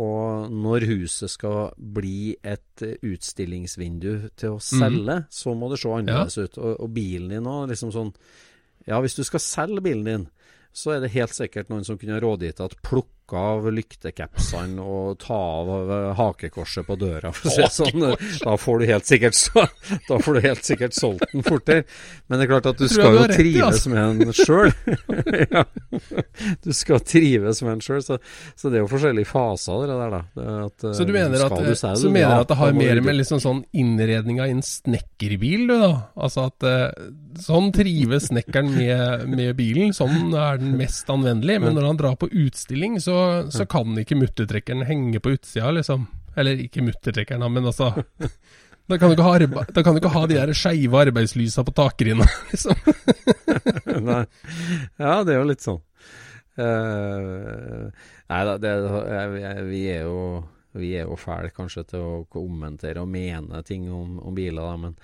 [0.00, 5.30] Og når huset skal bli et utstillingsvindu til å selge, mm.
[5.40, 6.48] så må det se annerledes ja.
[6.48, 6.60] ut.
[6.60, 8.14] Og, og, bilen din òg, liksom sånn
[8.88, 10.28] Ja, hvis du skal selge bilen din,
[10.72, 15.38] så er det helt sikkert noen som kunne rådgitt at plukk av lyktekapsene og ta
[15.38, 17.32] av hakekorset på døra.
[17.70, 18.06] Sånn.
[18.42, 19.38] Da får du helt sikkert
[20.08, 21.84] Da får du helt sikkert solgt den fortere.
[22.26, 23.92] Men det er klart at du skal jo trives altså.
[23.92, 24.72] med den sjøl.
[25.54, 25.64] ja.
[26.64, 28.18] Du skal trives med den sjøl, så,
[28.54, 30.22] så, det er jo forskjellige faser det der, da.
[30.66, 33.18] At, så du mener at, du selv, så mener ja, at det har mer med
[33.18, 35.92] liksom sånn innredninga i en snekkerbil, du da?
[36.20, 37.10] Altså at uh,
[37.40, 41.60] sånn trives snekkeren med, med bilen, sånn er den mest anvendelig.
[41.64, 43.19] Men når han drar på utstilling, så
[43.52, 46.06] så, kan ikke muttertrekkeren henge på utsida, liksom.
[46.38, 47.92] Eller ikke muttertrekkeren, men altså
[48.90, 51.74] Da kan du ikke ha, da kan du ikke ha de der skeive arbeidslysa på
[51.78, 52.74] takrinna, liksom.
[54.08, 54.24] nei.
[54.98, 55.78] Ja, det er jo litt sånn.
[56.58, 57.86] Uh,
[58.28, 58.72] nei da, det,
[59.68, 60.16] vi er jo
[60.78, 64.76] vi er jo fæle kanskje til å kommentere og mene ting om, om biler, da,
[64.78, 64.96] men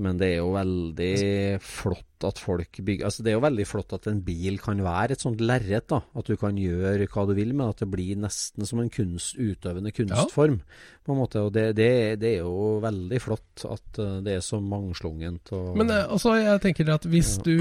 [0.00, 1.14] men det er jo veldig
[1.60, 5.16] flott at folk bygger Altså Det er jo veldig flott at en bil kan være
[5.16, 5.84] et sånt lerret.
[5.90, 8.88] da At du kan gjøre hva du vil med at det blir nesten som en
[8.92, 10.60] kunst, utøvende kunstform.
[10.62, 11.00] Ja.
[11.04, 11.90] på en måte Og det, det,
[12.22, 15.52] det, er jo veldig flott at eh, det er så mangslungent.
[15.52, 17.58] Og, Men eh, altså, jeg tenker at hvis du,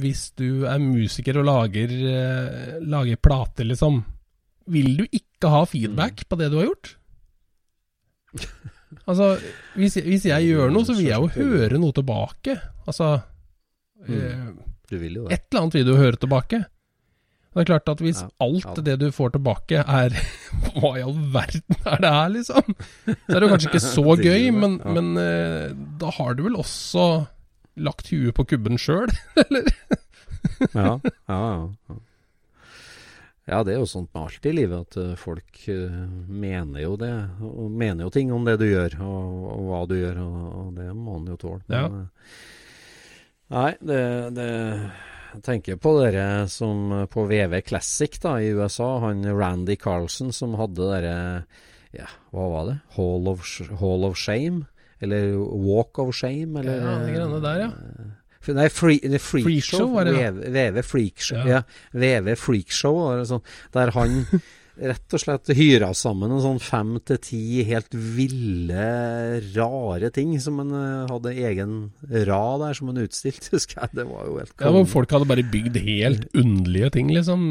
[0.00, 4.00] hvis du er musiker og lager, eh, lager plater, liksom,
[4.72, 6.28] vil du ikke ha feedback mm.
[6.30, 6.94] på det du har gjort?
[9.04, 9.34] Altså,
[9.76, 12.56] hvis, hvis, jeg gjør noe, så vil jeg jo høre noe tilbake.
[12.88, 13.18] Altså
[14.06, 14.10] mm.
[14.14, 14.48] eh,
[14.88, 16.64] Et eller annet vil du høre tilbake.
[17.58, 18.82] Det er klart at hvis ja, alt ja.
[18.86, 20.14] det du får tilbake er
[20.76, 22.76] Hva i all verden er det her, liksom?
[23.08, 27.08] Så er det kanskje ikke så gøy, men, men eh, da har du vel også
[27.78, 29.10] lagt huet på kubben sjøl,
[29.44, 29.72] eller?
[30.74, 31.98] ja, ja, ja.
[33.48, 35.92] Ja, det er jo sånt med alt i livet, at uh, folk uh,
[36.28, 37.12] mener jo det.
[37.40, 40.74] Og mener jo ting om det du gjør, og, og hva du gjør, og, og
[40.76, 41.62] det må en jo tåle.
[41.72, 41.86] Ja.
[41.88, 42.42] uh,
[43.56, 44.02] nei, det,
[44.36, 44.48] det
[45.32, 48.98] Jeg tenker på dere som på VV Classic da, i USA.
[49.06, 51.16] Han Randy Carlson som hadde dere
[51.96, 52.78] Ja, hva var det?
[52.98, 53.48] Hall of,
[53.80, 54.66] Hall of Shame?
[55.00, 56.60] Eller Walk of Shame?
[56.60, 57.70] Eller, ja, de greiene der, ja.
[58.46, 60.30] Nei, free, det freak, freak show, var det, ja.
[60.32, 61.42] VV Freakshow.
[61.42, 61.58] Ja.
[61.58, 61.98] ja.
[61.98, 64.22] VV Freakshow, sånn, der han
[64.78, 68.88] rett og slett hyra sammen en sånn fem til ti helt ville,
[69.56, 71.78] rare ting som han uh, hadde egen
[72.28, 73.96] rad der som han utstilte, husker jeg.
[74.00, 77.42] Det var jo helt Ja, men folk hadde bare bygd helt underlige ting, liksom.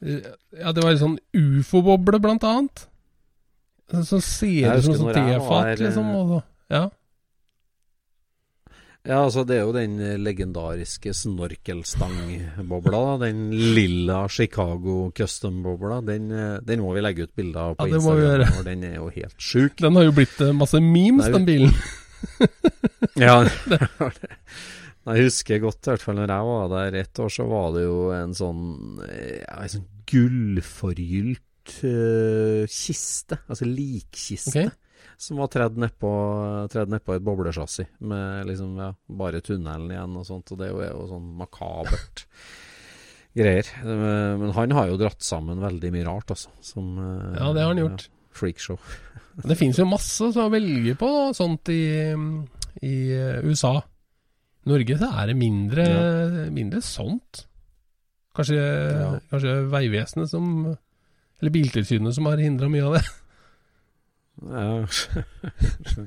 [0.00, 2.86] Ja, det var en sånn ufo-boble, blant annet.
[3.88, 6.10] Som ser ut som sånn tefat, liksom.
[6.16, 6.40] Og,
[6.72, 6.88] ja.
[9.06, 13.02] Ja, altså det er jo den legendariske snorkelstangbobla.
[13.22, 13.46] Den
[13.76, 16.00] lilla Chicago custom-bobla.
[16.04, 16.28] Den,
[16.66, 18.56] den, må vi legge ut bilder av på ja, Instagram.
[18.58, 19.78] For den er jo helt sjuk.
[19.80, 21.72] Den har jo blitt eh, masse memes, den bilen.
[23.24, 23.38] ja,
[23.70, 24.32] det har det.
[25.08, 27.86] Jeg husker godt, i hvert fall når jeg var der ett år, så var det
[27.86, 28.66] jo en sånn,
[29.06, 33.40] ja, en sånn gullforgylt uh, kiste.
[33.48, 34.52] Altså likkiste.
[34.52, 34.68] Okay
[35.18, 36.10] som var tredd nedpå
[36.74, 40.52] ned et boblesjassi med liksom, ja, bare tunnelen igjen og sånt.
[40.54, 42.24] Og det er jo sånn makabert
[43.38, 43.70] greier.
[43.84, 46.54] Men han har jo dratt sammen veldig mye rart, altså.
[46.64, 48.08] Som Ja, det har han gjort.
[48.08, 48.80] Ja, freakshow.
[49.50, 51.84] det finnes jo masse som velger på sånt i,
[52.86, 52.96] i
[53.46, 53.76] USA.
[54.68, 56.48] Norge så er det mindre, ja.
[56.52, 57.44] mindre sånt.
[58.36, 59.14] Kanskje, ja.
[59.32, 60.44] kanskje Vegvesenet som
[61.40, 63.06] Eller Biltilsynet som har hindra mye av det.
[64.38, 64.86] Ja,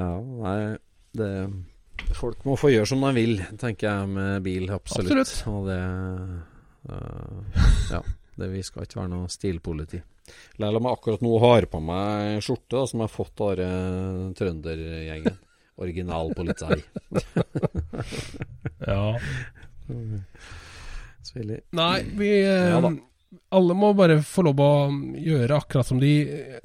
[0.00, 0.58] ja nei,
[1.14, 1.30] det
[2.14, 5.14] Folk må få gjøre som de vil, tenker jeg med bil, absolutt.
[5.14, 5.46] absolutt.
[5.50, 5.78] Og det
[6.90, 7.62] uh,
[7.94, 8.02] Ja.
[8.34, 10.00] Det, vi skal ikke være noe stilpoliti.
[10.58, 13.62] Selv om jeg akkurat nå har på meg skjorte da, som jeg har fått av
[13.62, 15.38] uh, trøndergjengen.
[15.84, 16.76] Original politi.
[18.90, 19.06] ja.
[21.74, 22.92] Nei, vi uh, ja,
[23.54, 24.72] alle må bare få lov å
[25.20, 26.14] gjøre akkurat som de,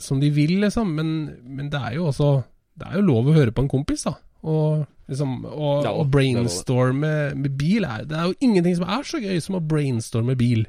[0.01, 0.91] som de vil, liksom.
[0.95, 1.11] Men,
[1.43, 2.31] men, det er jo også
[2.79, 4.15] Det er jo lov å høre på en kompis, da.
[4.49, 9.19] Og, liksom, Å ja, brainstorme med bil er Det er jo ingenting som er så
[9.23, 10.67] gøy som å brainstorme bil.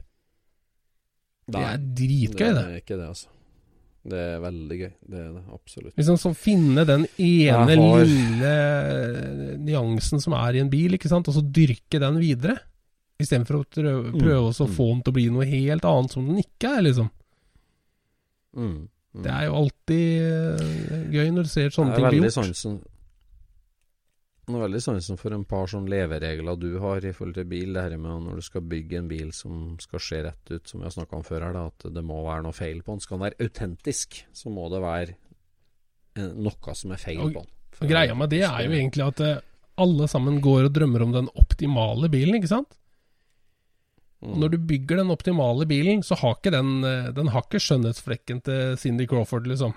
[1.51, 2.57] Det er dritgøy, det.
[2.57, 3.31] Det er ikke det, altså.
[4.11, 4.93] Det er veldig gøy.
[5.13, 5.95] Det er det absolutt.
[5.99, 8.05] Liksom så Finne den ene har...
[8.09, 8.55] lille
[9.61, 12.57] nyansen som er i en bil, ikke sant, og så dyrke den videre.
[13.21, 14.21] Istedenfor å prøve, mm.
[14.21, 17.11] prøve å få den til å bli noe helt annet som den ikke er, liksom.
[18.57, 18.79] Mm.
[19.11, 19.23] Mm.
[19.25, 22.37] Det er jo alltid uh, gøy når du ser sånne ting bli gjort.
[22.37, 22.77] Sansen,
[24.51, 27.75] veldig sansen for en par sånne leveregler du har i forhold til bil.
[27.75, 30.81] Det her med når du skal bygge en bil som skal se rett ut, som
[30.81, 33.05] vi har snakka om før her, da, at det må være noe feil på den.
[33.05, 35.17] Skal den være autentisk, så må det være
[36.17, 37.91] eh, noe som er feil og, på den.
[37.91, 39.39] Greia med det er jo egentlig at uh,
[39.81, 42.77] alle sammen går og drømmer om den optimale bilen, ikke sant?
[44.21, 44.35] Mm.
[44.43, 48.43] Når du bygger den optimale bilen, så har ikke den eh, Den har ikke skjønnhetsflekken
[48.45, 49.73] til Cindy Crawford, liksom.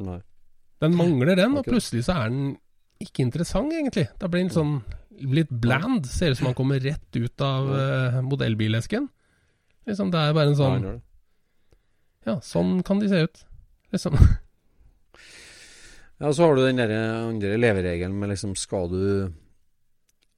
[0.00, 0.20] Nei.
[0.80, 2.54] Den mangler den, og plutselig så er den
[3.04, 4.06] ikke interessant, egentlig.
[4.20, 4.78] Da blir den sånn
[5.28, 6.08] litt bland.
[6.08, 9.08] Ser ut som han kommer rett ut av uh, modellbilesken.
[9.88, 10.86] Liksom, det er bare en sånn
[12.28, 13.42] Ja, sånn kan de se ut.
[13.92, 14.16] Liksom.
[16.20, 19.04] Ja, så har du den der andre leveregelen med liksom Skal du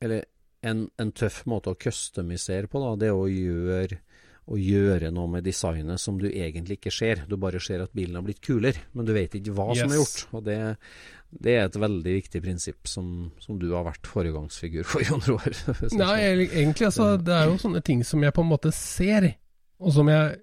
[0.00, 0.22] Eller
[0.62, 3.98] en, en, tøff måte å customisere på, da, det er å gjøre,
[4.52, 7.24] å gjøre noe med designet som du egentlig ikke ser.
[7.28, 9.82] Du bare ser at bilen har blitt kulere, men du vet ikke hva yes.
[9.82, 10.22] som er gjort.
[10.38, 10.58] Og det,
[11.32, 13.08] det, er et veldig viktig prinsipp som,
[13.42, 15.58] som du har vært foregangsfigur for, Jon Roar.
[15.98, 16.14] Nei,
[16.46, 19.32] egentlig altså, det er jo sånne ting som jeg på en måte ser,
[19.82, 20.38] og som jeg,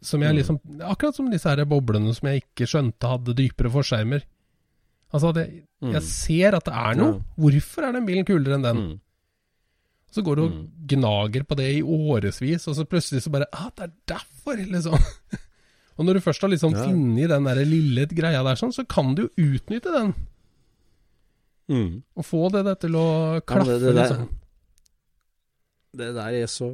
[0.00, 0.38] som jeg mm.
[0.38, 4.24] liksom Akkurat som disse her boblene som jeg ikke skjønte hadde dypere forskjermer.
[5.08, 5.44] Altså, det,
[5.82, 6.08] jeg mm.
[6.08, 7.20] ser at det er noe.
[7.40, 8.82] Hvorfor er den bilen kulere enn den?
[10.14, 10.62] Så går du og mm.
[10.88, 14.96] gnager på det i årevis, og så plutselig så bare ah, det er derfor, liksom.
[15.98, 16.86] og når du først har liksom ja.
[16.88, 20.14] funnet den der lille greia der, sånn, så kan du jo utnytte den.
[21.68, 21.90] Mm.
[22.16, 23.08] Og få det der til å
[23.44, 24.28] klaffe, ja, det, det, det, liksom
[25.96, 26.66] det der er så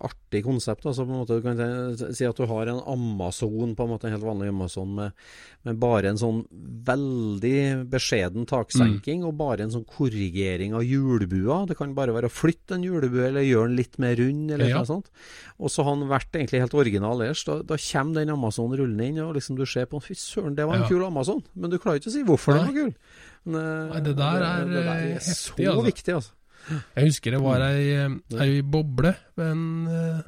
[0.00, 0.86] artig konsept.
[0.88, 4.08] Altså på en måte Du kan si at du har en Amazon, på en måte
[4.08, 5.26] en helt vanlig Amazon, med,
[5.68, 6.40] med bare en sånn
[6.88, 9.28] veldig beskjeden taksenking mm.
[9.28, 11.66] og bare en sånn korrigering av hjulbua.
[11.68, 14.72] Det kan bare være å flytte en hjulbue eller gjøre den litt mer rund, eller
[14.72, 14.80] ja.
[14.80, 15.12] noe sånt.
[15.60, 17.44] Og så har den vært egentlig helt original ellers.
[17.44, 20.56] Da, da kommer den Amazon rullende inn, og liksom du ser på den Fy søren,
[20.56, 20.88] det var en ja.
[20.88, 21.44] kul Amazon.
[21.52, 22.64] Men du klarer ikke å si hvorfor Nei.
[22.64, 23.22] den var kul.
[23.48, 25.86] Men, Nei, det der er, det, det der er heftig, så altså.
[25.92, 26.34] viktig, altså.
[26.68, 30.20] Jeg husker det var ei, eh, ei boble men eh,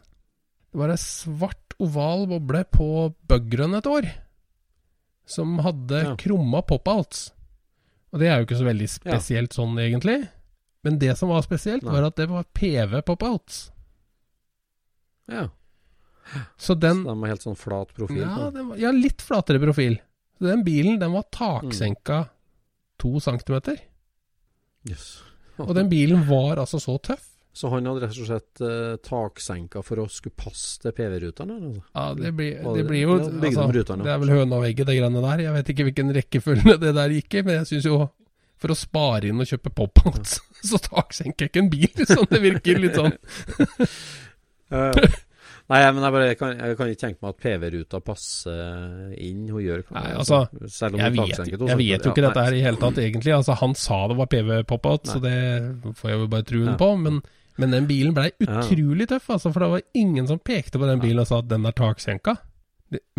[0.72, 2.86] Det var ei svart, oval boble på
[3.28, 4.06] Buggrun et år,
[5.28, 6.14] som hadde ja.
[6.20, 7.30] krumma pop-outs.
[8.10, 9.56] Og det er jo ikke så veldig spesielt ja.
[9.56, 10.18] sånn, egentlig.
[10.86, 13.58] Men det som var spesielt, var at det var PV pop-outs.
[15.30, 15.48] Ja.
[16.56, 18.22] Så den Så den var helt sånn flat profil?
[18.22, 19.98] Ja, var, ja litt flatere profil.
[20.38, 22.30] Så den bilen, den var taksenka mm.
[23.02, 23.80] to centimeter.
[24.88, 25.20] Yes.
[25.66, 27.26] Og den bilen var altså så tøff.
[27.52, 31.56] Så han hadde rett og slett uh, taksenka for å skulle passe til PV-rutene?
[31.56, 31.82] Altså.
[31.96, 34.96] Ja, det blir, det blir jo altså, ruterne, Det er vel høna og egget, det
[35.00, 35.42] greiene der.
[35.48, 37.98] Jeg vet ikke hvilken rekkefølge det der gikk i, men jeg syns jo
[38.60, 40.38] for å spare inn og kjøpe pop-outs,
[40.70, 41.90] så taksenker jeg ikke en bil.
[42.12, 43.18] Sånn, det virker litt sånn.
[45.70, 49.44] Nei, men jeg, bare, jeg, kan, jeg kan ikke tenke meg at PV-ruta passer inn.
[49.46, 52.62] Hun gjør Nei, altså, Selv om jeg, vet, jeg vet jo ikke dette her i
[52.64, 53.34] hele tatt, egentlig.
[53.36, 55.36] Altså, han sa det var PV-pop-out, så det
[56.00, 56.76] får jeg jo bare truen ja.
[56.80, 56.90] på.
[57.04, 57.20] Men,
[57.62, 61.04] men, den bilen blei utrolig tøff, altså, for det var ingen som pekte på den
[61.04, 62.34] bilen og sa at den er taksenka.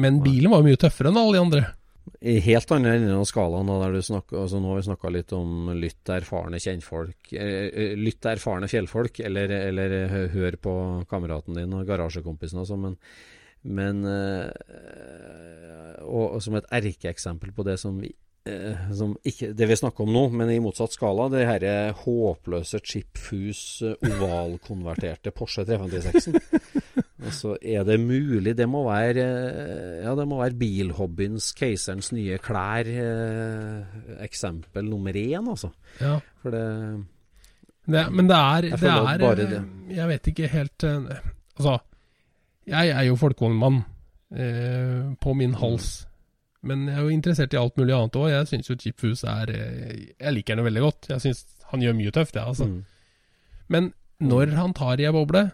[0.04, 1.64] Men bilen var jo mye tøffere enn alle de andre.
[2.22, 3.70] I helt andre enden av skalaen,
[4.06, 8.70] snakker, altså nå har vi snakka litt om lytt erfarne kjennfolk, eh, eh, lytt erfarne
[8.70, 9.96] fjellfolk, eller, eller
[10.34, 10.74] hør på
[11.10, 12.98] kameraten din og garasjekompisen sånn, men,
[13.78, 14.04] men
[16.02, 18.14] og, og, som et erkeeksempel på det som vi
[18.98, 23.84] som ikke, det vi snakker om nå, men i motsatt skala, det her håpløse chipfus
[23.86, 26.81] ovalkonverterte Porsche 356-en.
[27.26, 28.54] altså, er det mulig?
[28.58, 35.14] Det må være eh, Ja, det må være bilhobbyens, keiserens nye klær, eh, eksempel nummer
[35.18, 35.72] én, altså.
[36.02, 36.18] Ja.
[36.42, 36.66] For det,
[37.86, 39.64] det Men det er, jeg, det er bare det.
[39.96, 41.80] jeg vet ikke helt Altså,
[42.68, 43.84] jeg er jo folkevognmann
[44.36, 46.08] eh, på min hals.
[46.64, 48.28] Men jeg er jo interessert i alt mulig annet òg.
[48.30, 51.10] Jeg syns jo Chip Foose er eh, Jeg liker henne veldig godt.
[51.10, 52.68] Jeg syns han gjør mye tøft, ja, altså.
[52.68, 52.84] Mm.
[53.72, 55.46] Men når han tar i ei boble,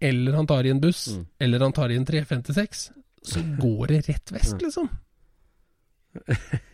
[0.00, 1.26] eller han tar i en buss, mm.
[1.38, 2.90] eller han tar i en 356,
[3.26, 4.88] så går det rett vest, liksom.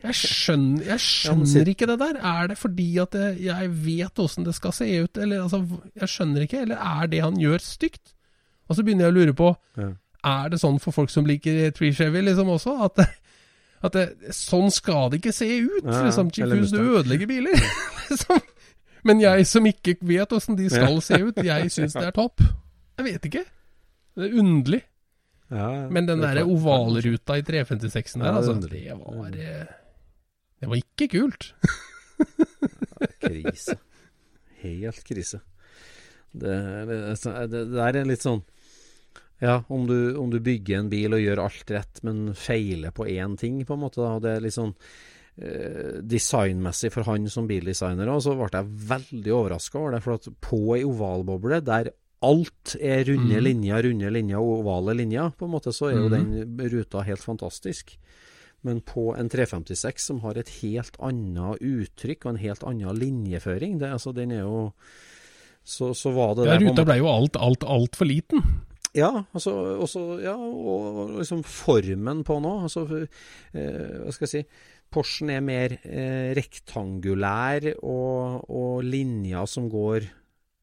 [0.03, 2.18] Jeg skjønner, jeg skjønner ikke det der.
[2.23, 5.64] Er det fordi at jeg, vet åssen det skal se ut, eller altså
[5.99, 6.61] Jeg skjønner ikke.
[6.62, 8.14] Eller er det han gjør, stygt?
[8.70, 9.49] Og så begynner jeg å lure på
[9.81, 9.89] ja.
[10.31, 12.77] Er det sånn for folk som liker Tree Chevy, liksom også?
[12.87, 13.03] At
[13.83, 15.83] at det, sånn skal det ikke se ut.
[15.83, 17.64] Ja, liksom, Chipus, du ødelegger biler.
[18.11, 18.43] liksom.
[19.03, 22.45] Men jeg som ikke vet åssen de skal se ut, jeg syns det er topp.
[22.99, 23.45] Jeg vet ikke.
[24.16, 24.82] Det er underlig.
[25.53, 29.72] Ja, Men den derre ovalruta i 356-en der, ja, altså, det var eh,
[30.61, 31.51] Det var ikke kult.
[33.26, 33.76] krise.
[34.62, 35.43] Helt krise.
[36.32, 36.57] Det,
[36.88, 37.01] det,
[37.53, 38.40] det, det er litt sånn
[39.43, 43.09] ja, om du, om du, bygger en bil og gjør alt rett, men feiler på
[43.11, 43.99] én ting, på en måte.
[43.99, 44.20] Da.
[44.22, 44.70] Det er litt sånn
[45.43, 50.01] eh, designmessig for han som bildesigner, òg, så ble jeg veldig overraska over det.
[50.05, 51.90] For at på ei ovalboble der
[52.25, 53.45] alt er runde mm.
[53.45, 56.16] linjer, runde linjer ovale linjer, på en måte, så er jo mm.
[56.16, 57.97] den ruta helt fantastisk.
[58.62, 63.81] Men på en 356 som har et helt annet uttrykk og en helt annen linjeføring,
[63.83, 64.68] det, altså, den er jo
[65.62, 68.43] så, så var det ja, Ruta ble jo alt, alt, altfor liten.
[68.93, 72.55] Ja, altså, også, ja, og liksom formen på nå.
[72.66, 72.85] Altså,
[73.55, 74.43] eh, hva skal jeg si
[74.93, 80.11] Porschen er mer eh, rektangulær, og, og linjer som går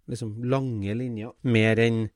[0.10, 1.36] liksom lange linjer.
[1.47, 2.07] Mer enn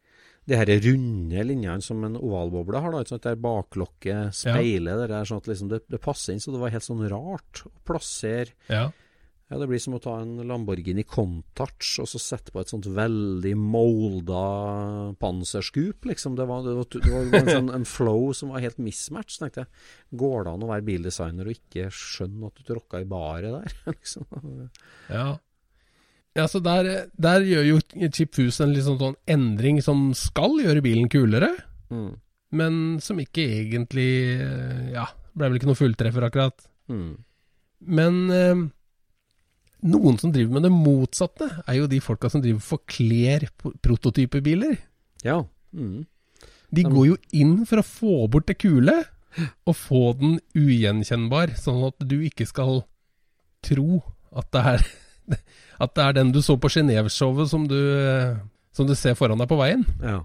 [0.44, 2.98] de her runde linjene som en ovalboble har.
[2.98, 3.20] da?
[3.24, 5.00] Der baklokket speiler ja.
[5.04, 6.44] det der, sånn at liksom det, det, passer inn.
[6.44, 8.90] Så det var helt sånn rart å plassere ja.
[9.52, 12.88] Ja, Det blir som å ta en Lamborghini Contouch og så sette på et sånt
[12.90, 14.44] veldig molda
[15.22, 16.38] panserskup, liksom.
[16.40, 19.66] Det var, det var, det var en, sånn, en, flow som var helt mismatch, tenkte
[19.66, 19.84] jeg.
[20.24, 23.78] Går det an å være bildesigner og ikke skjønne at du tråkka i baret der?
[23.94, 24.26] liksom.
[25.12, 25.28] Ja.
[26.34, 27.80] Ja, så der, der gjør jo
[28.10, 31.52] Chip Fuse en liksom sånn endring som skal gjøre bilen kulere,
[31.94, 32.10] mm.
[32.58, 34.08] men som ikke egentlig
[34.96, 36.66] Ja, ble vel ikke noe fulltreffer, akkurat.
[36.90, 37.12] Mm.
[37.94, 38.64] Men eh,
[39.94, 43.48] noen som driver med det motsatte, er jo de folka som driver forkler
[43.84, 44.78] prototypebiler.
[45.26, 45.42] Ja.
[45.76, 46.06] Mm.
[46.74, 49.04] De går jo inn for å få bort det kule,
[49.66, 52.84] og få den ugjenkjennbar, sånn at du ikke skal
[53.66, 54.02] tro
[54.34, 54.84] at det er,
[55.84, 59.60] at det er den du så på Genéve-showet som, som, du ser foran deg på
[59.60, 59.86] veien.
[60.04, 60.22] Ja.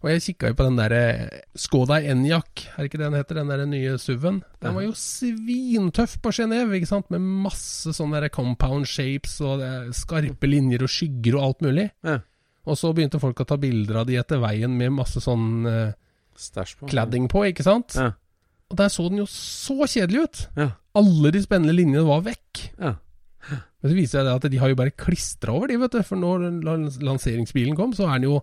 [0.00, 1.00] Og jeg kikka jo på den derre
[1.60, 3.40] Skoda Enjak, er det ikke det den heter?
[3.42, 4.38] Den der nye SUV-en.
[4.64, 7.10] Den var jo svintøff på Genéve, ikke sant?
[7.12, 9.60] Med masse sånne der compound shapes og
[9.96, 11.90] skarpe linjer og skygger og alt mulig.
[12.06, 12.16] Ja.
[12.64, 15.92] Og så begynte folk å ta bilder av de etter veien med masse sånn uh,
[16.32, 16.88] på.
[16.88, 17.96] cladding på, ikke sant?
[17.96, 18.14] Ja.
[18.70, 20.42] Og der så den jo så kjedelig ut!
[20.56, 20.70] Ja.
[20.96, 22.64] Alle de spennende linjene var vekk.
[23.48, 26.02] Men så viser det at de har jo bare klistra over de, vet du.
[26.06, 26.48] For når
[27.00, 28.40] lanseringsbilen kom, så er den jo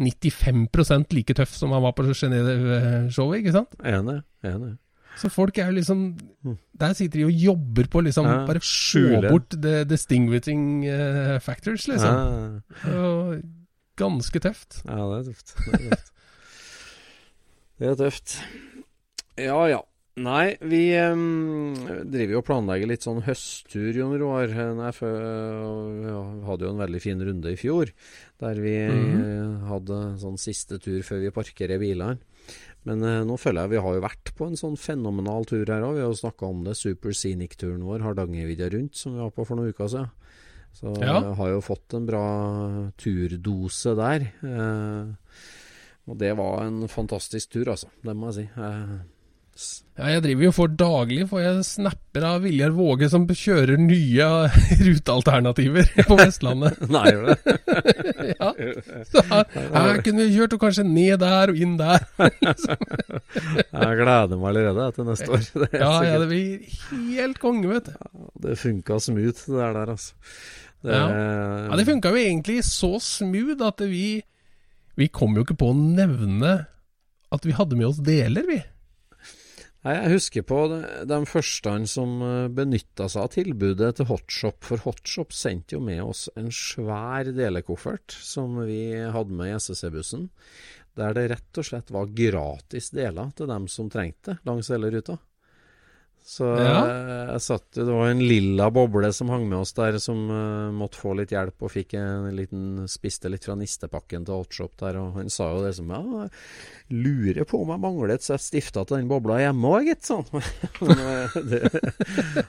[0.00, 3.74] 95% like tøff som han var på Genéve-showet, ikke sant?
[3.84, 4.22] Enig.
[4.46, 4.76] enig.
[5.20, 6.02] Så folk er jo liksom
[6.46, 6.56] mm.
[6.80, 11.88] Der sitter de og jobber på liksom ja, Bare få bort the distinguishing uh, factors,
[11.90, 12.62] liksom.
[12.84, 12.94] Ja.
[12.96, 13.42] Og
[14.00, 14.80] ganske tøft.
[14.86, 15.56] Ja, det er tøft.
[15.58, 16.12] Det er tøft.
[17.78, 18.38] det er tøft.
[19.36, 19.82] Ja ja.
[20.18, 21.76] Nei, vi um,
[22.10, 24.50] driver jo og planlegger litt sånn høsttur, Jon Roar.
[24.50, 26.14] Vi
[26.48, 27.92] hadde jo en veldig fin runde i fjor,
[28.42, 29.68] der vi mm.
[29.70, 32.18] hadde sånn siste tur før vi parkerer bilene.
[32.88, 35.84] Men uh, nå føler jeg vi har jo vært på en sånn fenomenal tur her
[35.86, 35.98] òg.
[35.98, 36.74] Vi har jo snakka om det.
[36.80, 40.10] Super Scenic-turen vår, Hardangervidda rundt, som vi var på for noen uker siden.
[40.74, 41.16] Så ja.
[41.18, 42.26] jeg har jo fått en bra
[43.00, 44.28] turdose der.
[44.42, 45.14] Uh,
[46.10, 47.90] og det var en fantastisk tur, altså.
[48.02, 48.46] Det må jeg si.
[48.58, 48.94] Eh,
[50.00, 54.28] ja, jeg driver jo for daglig, for jeg snapper av Viljar Våge som kjører nye
[54.86, 56.78] rutealternativer på Vestlandet.
[56.94, 57.56] Nei, gjør det?
[58.30, 58.48] ja.
[59.10, 62.06] Så her, kunne vi kjørt og kanskje ned der og inn der.
[62.16, 65.44] jeg gleder meg allerede til neste år.
[65.76, 66.80] Ja, ja, det blir
[67.12, 68.26] helt konge, vet du.
[68.46, 70.16] Det funka smooth, det der, altså.
[70.80, 71.06] Det, ja.
[71.68, 74.22] ja, det funka jo egentlig så smooth at vi
[74.96, 76.62] Vi kom jo ikke på å nevne
[77.30, 78.62] at vi hadde med oss deler, vi.
[79.80, 84.58] Jeg husker på de, første første som eh, benytta seg av tilbudet til Hotshop.
[84.66, 90.28] For Hotshop sendte jo med oss en svær delekoffert som vi hadde med i SSC-bussen.
[91.00, 94.92] Der det rett og slett var gratis deler til dem som trengte det langs hele
[94.92, 95.16] ruta.
[96.24, 96.74] Så ja.
[97.32, 101.00] jeg satt, Det var en lilla boble som hang med oss der, som uh, måtte
[101.00, 105.00] få litt hjelp, og fikk en liten spiste litt fra nistepakken til Altshop der.
[105.00, 106.28] Og han sa jo det som Ja,
[106.90, 110.06] lurer på om jeg manglet, så jeg stifta til den bobla hjemme òg, gitt.
[110.06, 110.26] Sånn.
[111.50, 111.60] Det,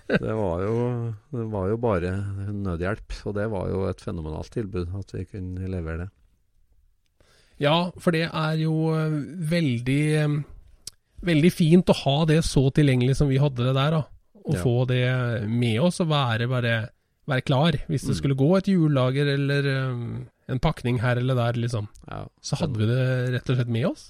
[0.09, 0.77] det, var jo,
[1.31, 2.11] det var jo bare
[2.53, 6.09] nødhjelp, og det var jo et fenomenalt tilbud at vi kunne levere det.
[7.61, 9.19] Ja, for det er jo eh,
[9.51, 10.03] veldig
[11.25, 13.97] veldig fint å ha det så tilgjengelig som vi hadde det der.
[13.97, 14.03] da.
[14.41, 14.61] Å ja.
[14.63, 15.05] få det
[15.47, 16.75] med oss og være, bare,
[17.29, 18.17] være klar hvis det mm.
[18.17, 21.85] skulle gå et hjullager eller um, en pakning her eller der, liksom.
[22.09, 23.03] Ja, så hadde vi det
[23.35, 24.07] rett og slett med oss.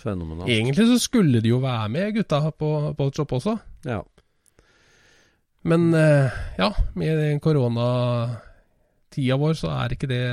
[0.00, 0.50] Fenomenalt.
[0.50, 3.56] Egentlig så skulle de jo være med, gutta på, på Shop også.
[3.86, 4.00] Ja.
[5.70, 6.28] Men uh,
[6.58, 10.24] ja, med koronatida vår så er ikke det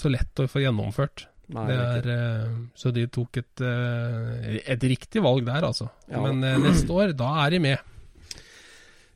[0.00, 1.26] så lett å få gjennomført.
[1.54, 5.86] Nei, er, uh, så de tok et, uh, et, riktig valg der, altså.
[6.10, 6.24] Ja.
[6.24, 7.92] Men uh, neste år, da er de med.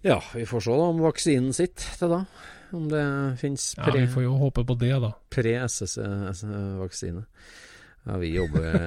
[0.06, 2.20] Ja, vi får se da om vaksinen sitter til da.
[2.76, 3.02] Om det
[3.40, 3.90] fins pre...
[3.90, 5.10] Ja, vi får jo håpe på det, da.
[5.34, 7.24] Pre-SS-vaksine.
[8.06, 8.78] Ja, vi jobber,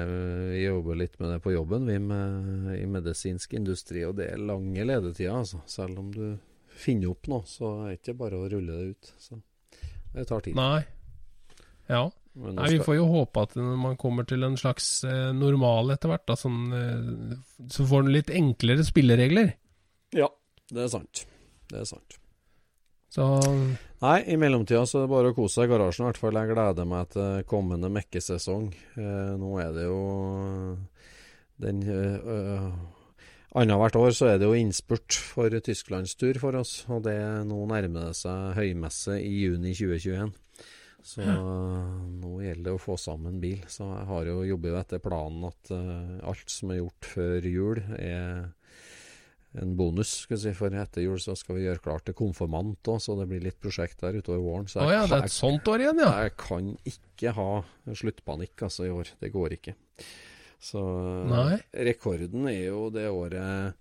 [0.50, 4.02] vi jobber, litt med det på jobben, vi med, i medisinsk industri.
[4.08, 5.60] Og det er lange ledetider, altså.
[5.70, 6.24] Selv om du
[6.74, 9.14] finner opp noe, så er det ikke bare å rulle det ut.
[9.20, 9.38] Så
[10.16, 10.56] det tar tid.
[10.58, 10.80] Nei.
[11.92, 12.08] Ja.
[12.34, 16.10] Nei, Vi får jo håpe at når man kommer til en slags eh, normal etter
[16.10, 17.36] hvert, da, sånn, eh,
[17.70, 19.52] så får den litt enklere spilleregler.
[20.14, 20.26] Ja,
[20.74, 21.22] det er sant.
[21.70, 22.18] Det er sant.
[23.14, 23.24] Så
[24.02, 26.02] Nei, i mellomtida så er det bare å kose seg i garasjen.
[26.02, 28.66] I hvert fall jeg gleder meg til kommende mekkesesong.
[28.98, 30.00] Eh, nå er det jo
[31.62, 32.68] den øh,
[33.54, 37.14] Annethvert år så er det jo innspurt for Tysklandstur for oss, og det
[37.46, 40.32] nå nærmer det seg høymesse i juni 2021.
[41.04, 43.60] Så nå gjelder det å få sammen bil.
[43.68, 47.48] Så jeg har jo jobber jo etter planen at uh, alt som er gjort før
[47.48, 48.46] jul, er
[49.60, 50.14] en bonus.
[50.24, 53.28] skal si, For etter jul så skal vi gjøre klart til konfirmant òg, så det
[53.30, 54.70] blir litt prosjekt der utover våren.
[54.70, 56.12] Så jeg, oh, ja, det er et sånt år igjen, ja.
[56.24, 57.50] Jeg kan ikke ha
[57.92, 59.12] sluttpanikk altså i år.
[59.20, 59.76] Det går ikke.
[60.64, 60.80] Så
[61.28, 61.60] Nei.
[61.86, 63.76] rekorden er jo det året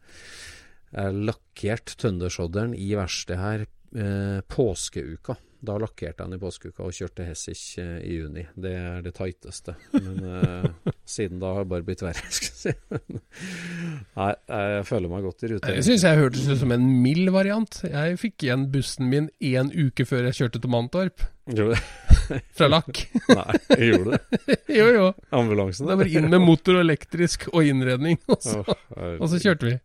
[0.94, 5.40] jeg lakkerte Tøndersodderen i verkstedet her eh, påskeuka.
[5.64, 8.42] Da lakkerte han i påskeuka og kjørte Hessich eh, i juni.
[8.60, 9.78] Det er det tighteste.
[9.96, 13.22] Men eh, siden da har det bare blitt verre, skal jeg si.
[14.20, 15.72] Nei, jeg føler meg godt i rute.
[15.78, 17.80] Det syns jeg hørtes ut som en mild variant.
[17.88, 21.24] Jeg fikk igjen bussen min én uke før jeg kjørte til Mantorp.
[21.48, 22.44] Gjorde det?
[22.60, 23.06] Fra lakk.
[23.32, 24.62] Nei, jeg gjorde det?
[24.82, 25.10] jo, jo.
[25.40, 25.88] Ambulansen?
[25.88, 29.80] Det var inn med motor og elektrisk og innredning, og så, og så kjørte vi.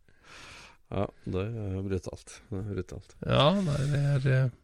[0.89, 2.41] Ja, det er brutalt.
[2.49, 3.20] Det er brutalt.
[3.22, 4.57] Ja, nei, det er eh,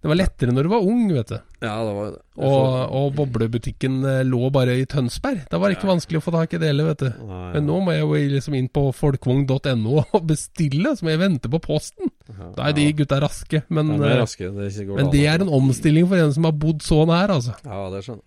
[0.00, 1.36] det var lettere når du var ung, vet du.
[1.60, 2.20] Ja, det var det.
[2.40, 5.42] Og, og boblebutikken eh, lå bare i Tønsberg.
[5.52, 5.92] Da var det ikke ja.
[5.92, 7.10] vanskelig å få tak i det heller, vet du.
[7.28, 11.20] Nei, Men nå må jeg jo liksom inn på folkevogn.no og bestille, så må jeg
[11.20, 12.08] vente på posten.
[12.32, 13.60] Ja, da er de gutta raske.
[13.68, 14.48] Men, de er raske.
[14.56, 17.60] Det, er men det er en omstilling for en som har bodd så nær, altså.
[17.68, 18.26] Ja, det skjønner jeg.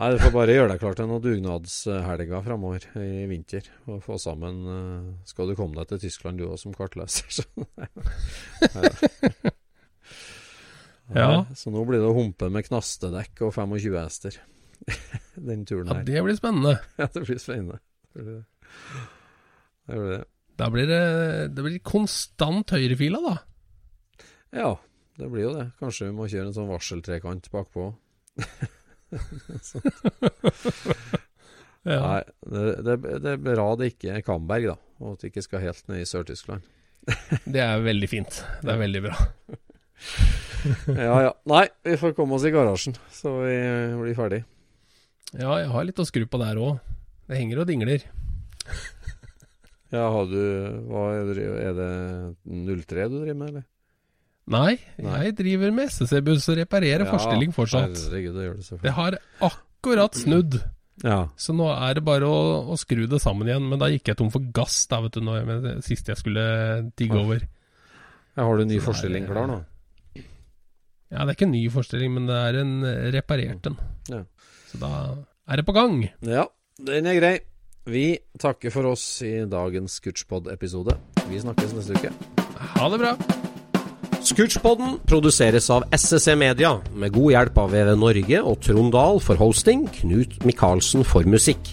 [0.00, 3.68] Nei, Du får bare gjøre deg klar til noen dugnadshelger framover i vinter.
[3.84, 7.44] Og få sammen eh, Skal du komme deg til Tyskland du òg, som kartleser?
[11.14, 11.44] Ja.
[11.56, 14.36] Så nå blir det å humpe med knastedekk og 25 hester.
[15.50, 16.02] Den turen her.
[16.02, 16.74] Ja, det blir spennende.
[17.00, 17.78] Ja, det blir spennende.
[18.14, 18.44] Det blir det.
[19.86, 20.24] det, blir det.
[20.60, 21.02] Da blir det,
[21.56, 23.34] det blir konstant høyrefila, da.
[24.56, 24.70] Ja,
[25.20, 25.66] det blir jo det.
[25.80, 27.82] Kanskje vi må kjøre en sånn varseltrekant bakpå.
[31.90, 32.00] ja.
[32.00, 34.76] Nei, det, det, er bra det ikke er Kamberg, da.
[35.00, 36.62] Og at det ikke skal helt ned i Sør-Tyskland.
[37.46, 38.42] det er veldig fint.
[38.60, 39.16] Det er veldig bra.
[41.08, 41.32] ja ja.
[41.50, 43.56] Nei, vi får komme oss i garasjen, så vi
[44.00, 44.44] blir ferdig.
[45.32, 46.80] Ja, jeg har litt å skru på der òg.
[47.30, 48.06] Det henger og dingler.
[49.94, 50.40] ja, har du
[50.90, 51.92] Hva er det, er det
[52.44, 53.68] 03 du driver med, eller?
[54.50, 57.94] Nei, jeg driver med SSC-buss og reparerer ja, forstilling fortsatt.
[57.94, 60.58] Herregud, det, gjør det, det har akkurat snudd.
[61.04, 61.20] Ja.
[61.38, 62.40] Så nå er det bare å,
[62.72, 63.68] å, skru det sammen igjen.
[63.70, 66.46] Men da gikk jeg tom for gass da, vet du, når jeg, siste jeg skulle
[66.98, 67.46] digge over.
[68.34, 69.60] Ja, har du ny forstilling klar nå?
[71.10, 72.74] Ja, det er ikke en ny forstilling, men det er en
[73.14, 73.78] reparert en.
[74.10, 74.22] Ja.
[74.70, 74.90] Så da
[75.50, 76.04] er det på gang.
[76.22, 76.46] Ja,
[76.78, 77.36] den er grei.
[77.90, 80.94] Vi takker for oss i dagens Scootspod-episode.
[81.26, 82.12] Vi snakkes neste uke.
[82.76, 83.14] Ha det bra.
[84.20, 89.40] Scootspodden produseres av SSC Media, med god hjelp av VV Norge og Trond Dahl for
[89.40, 91.72] hosting, Knut Micaelsen for musikk.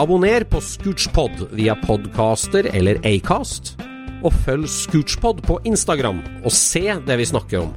[0.00, 3.76] Abonner på Scootspod via podcaster eller Acast,
[4.24, 7.76] og følg Scootspod på Instagram og se det vi snakker om.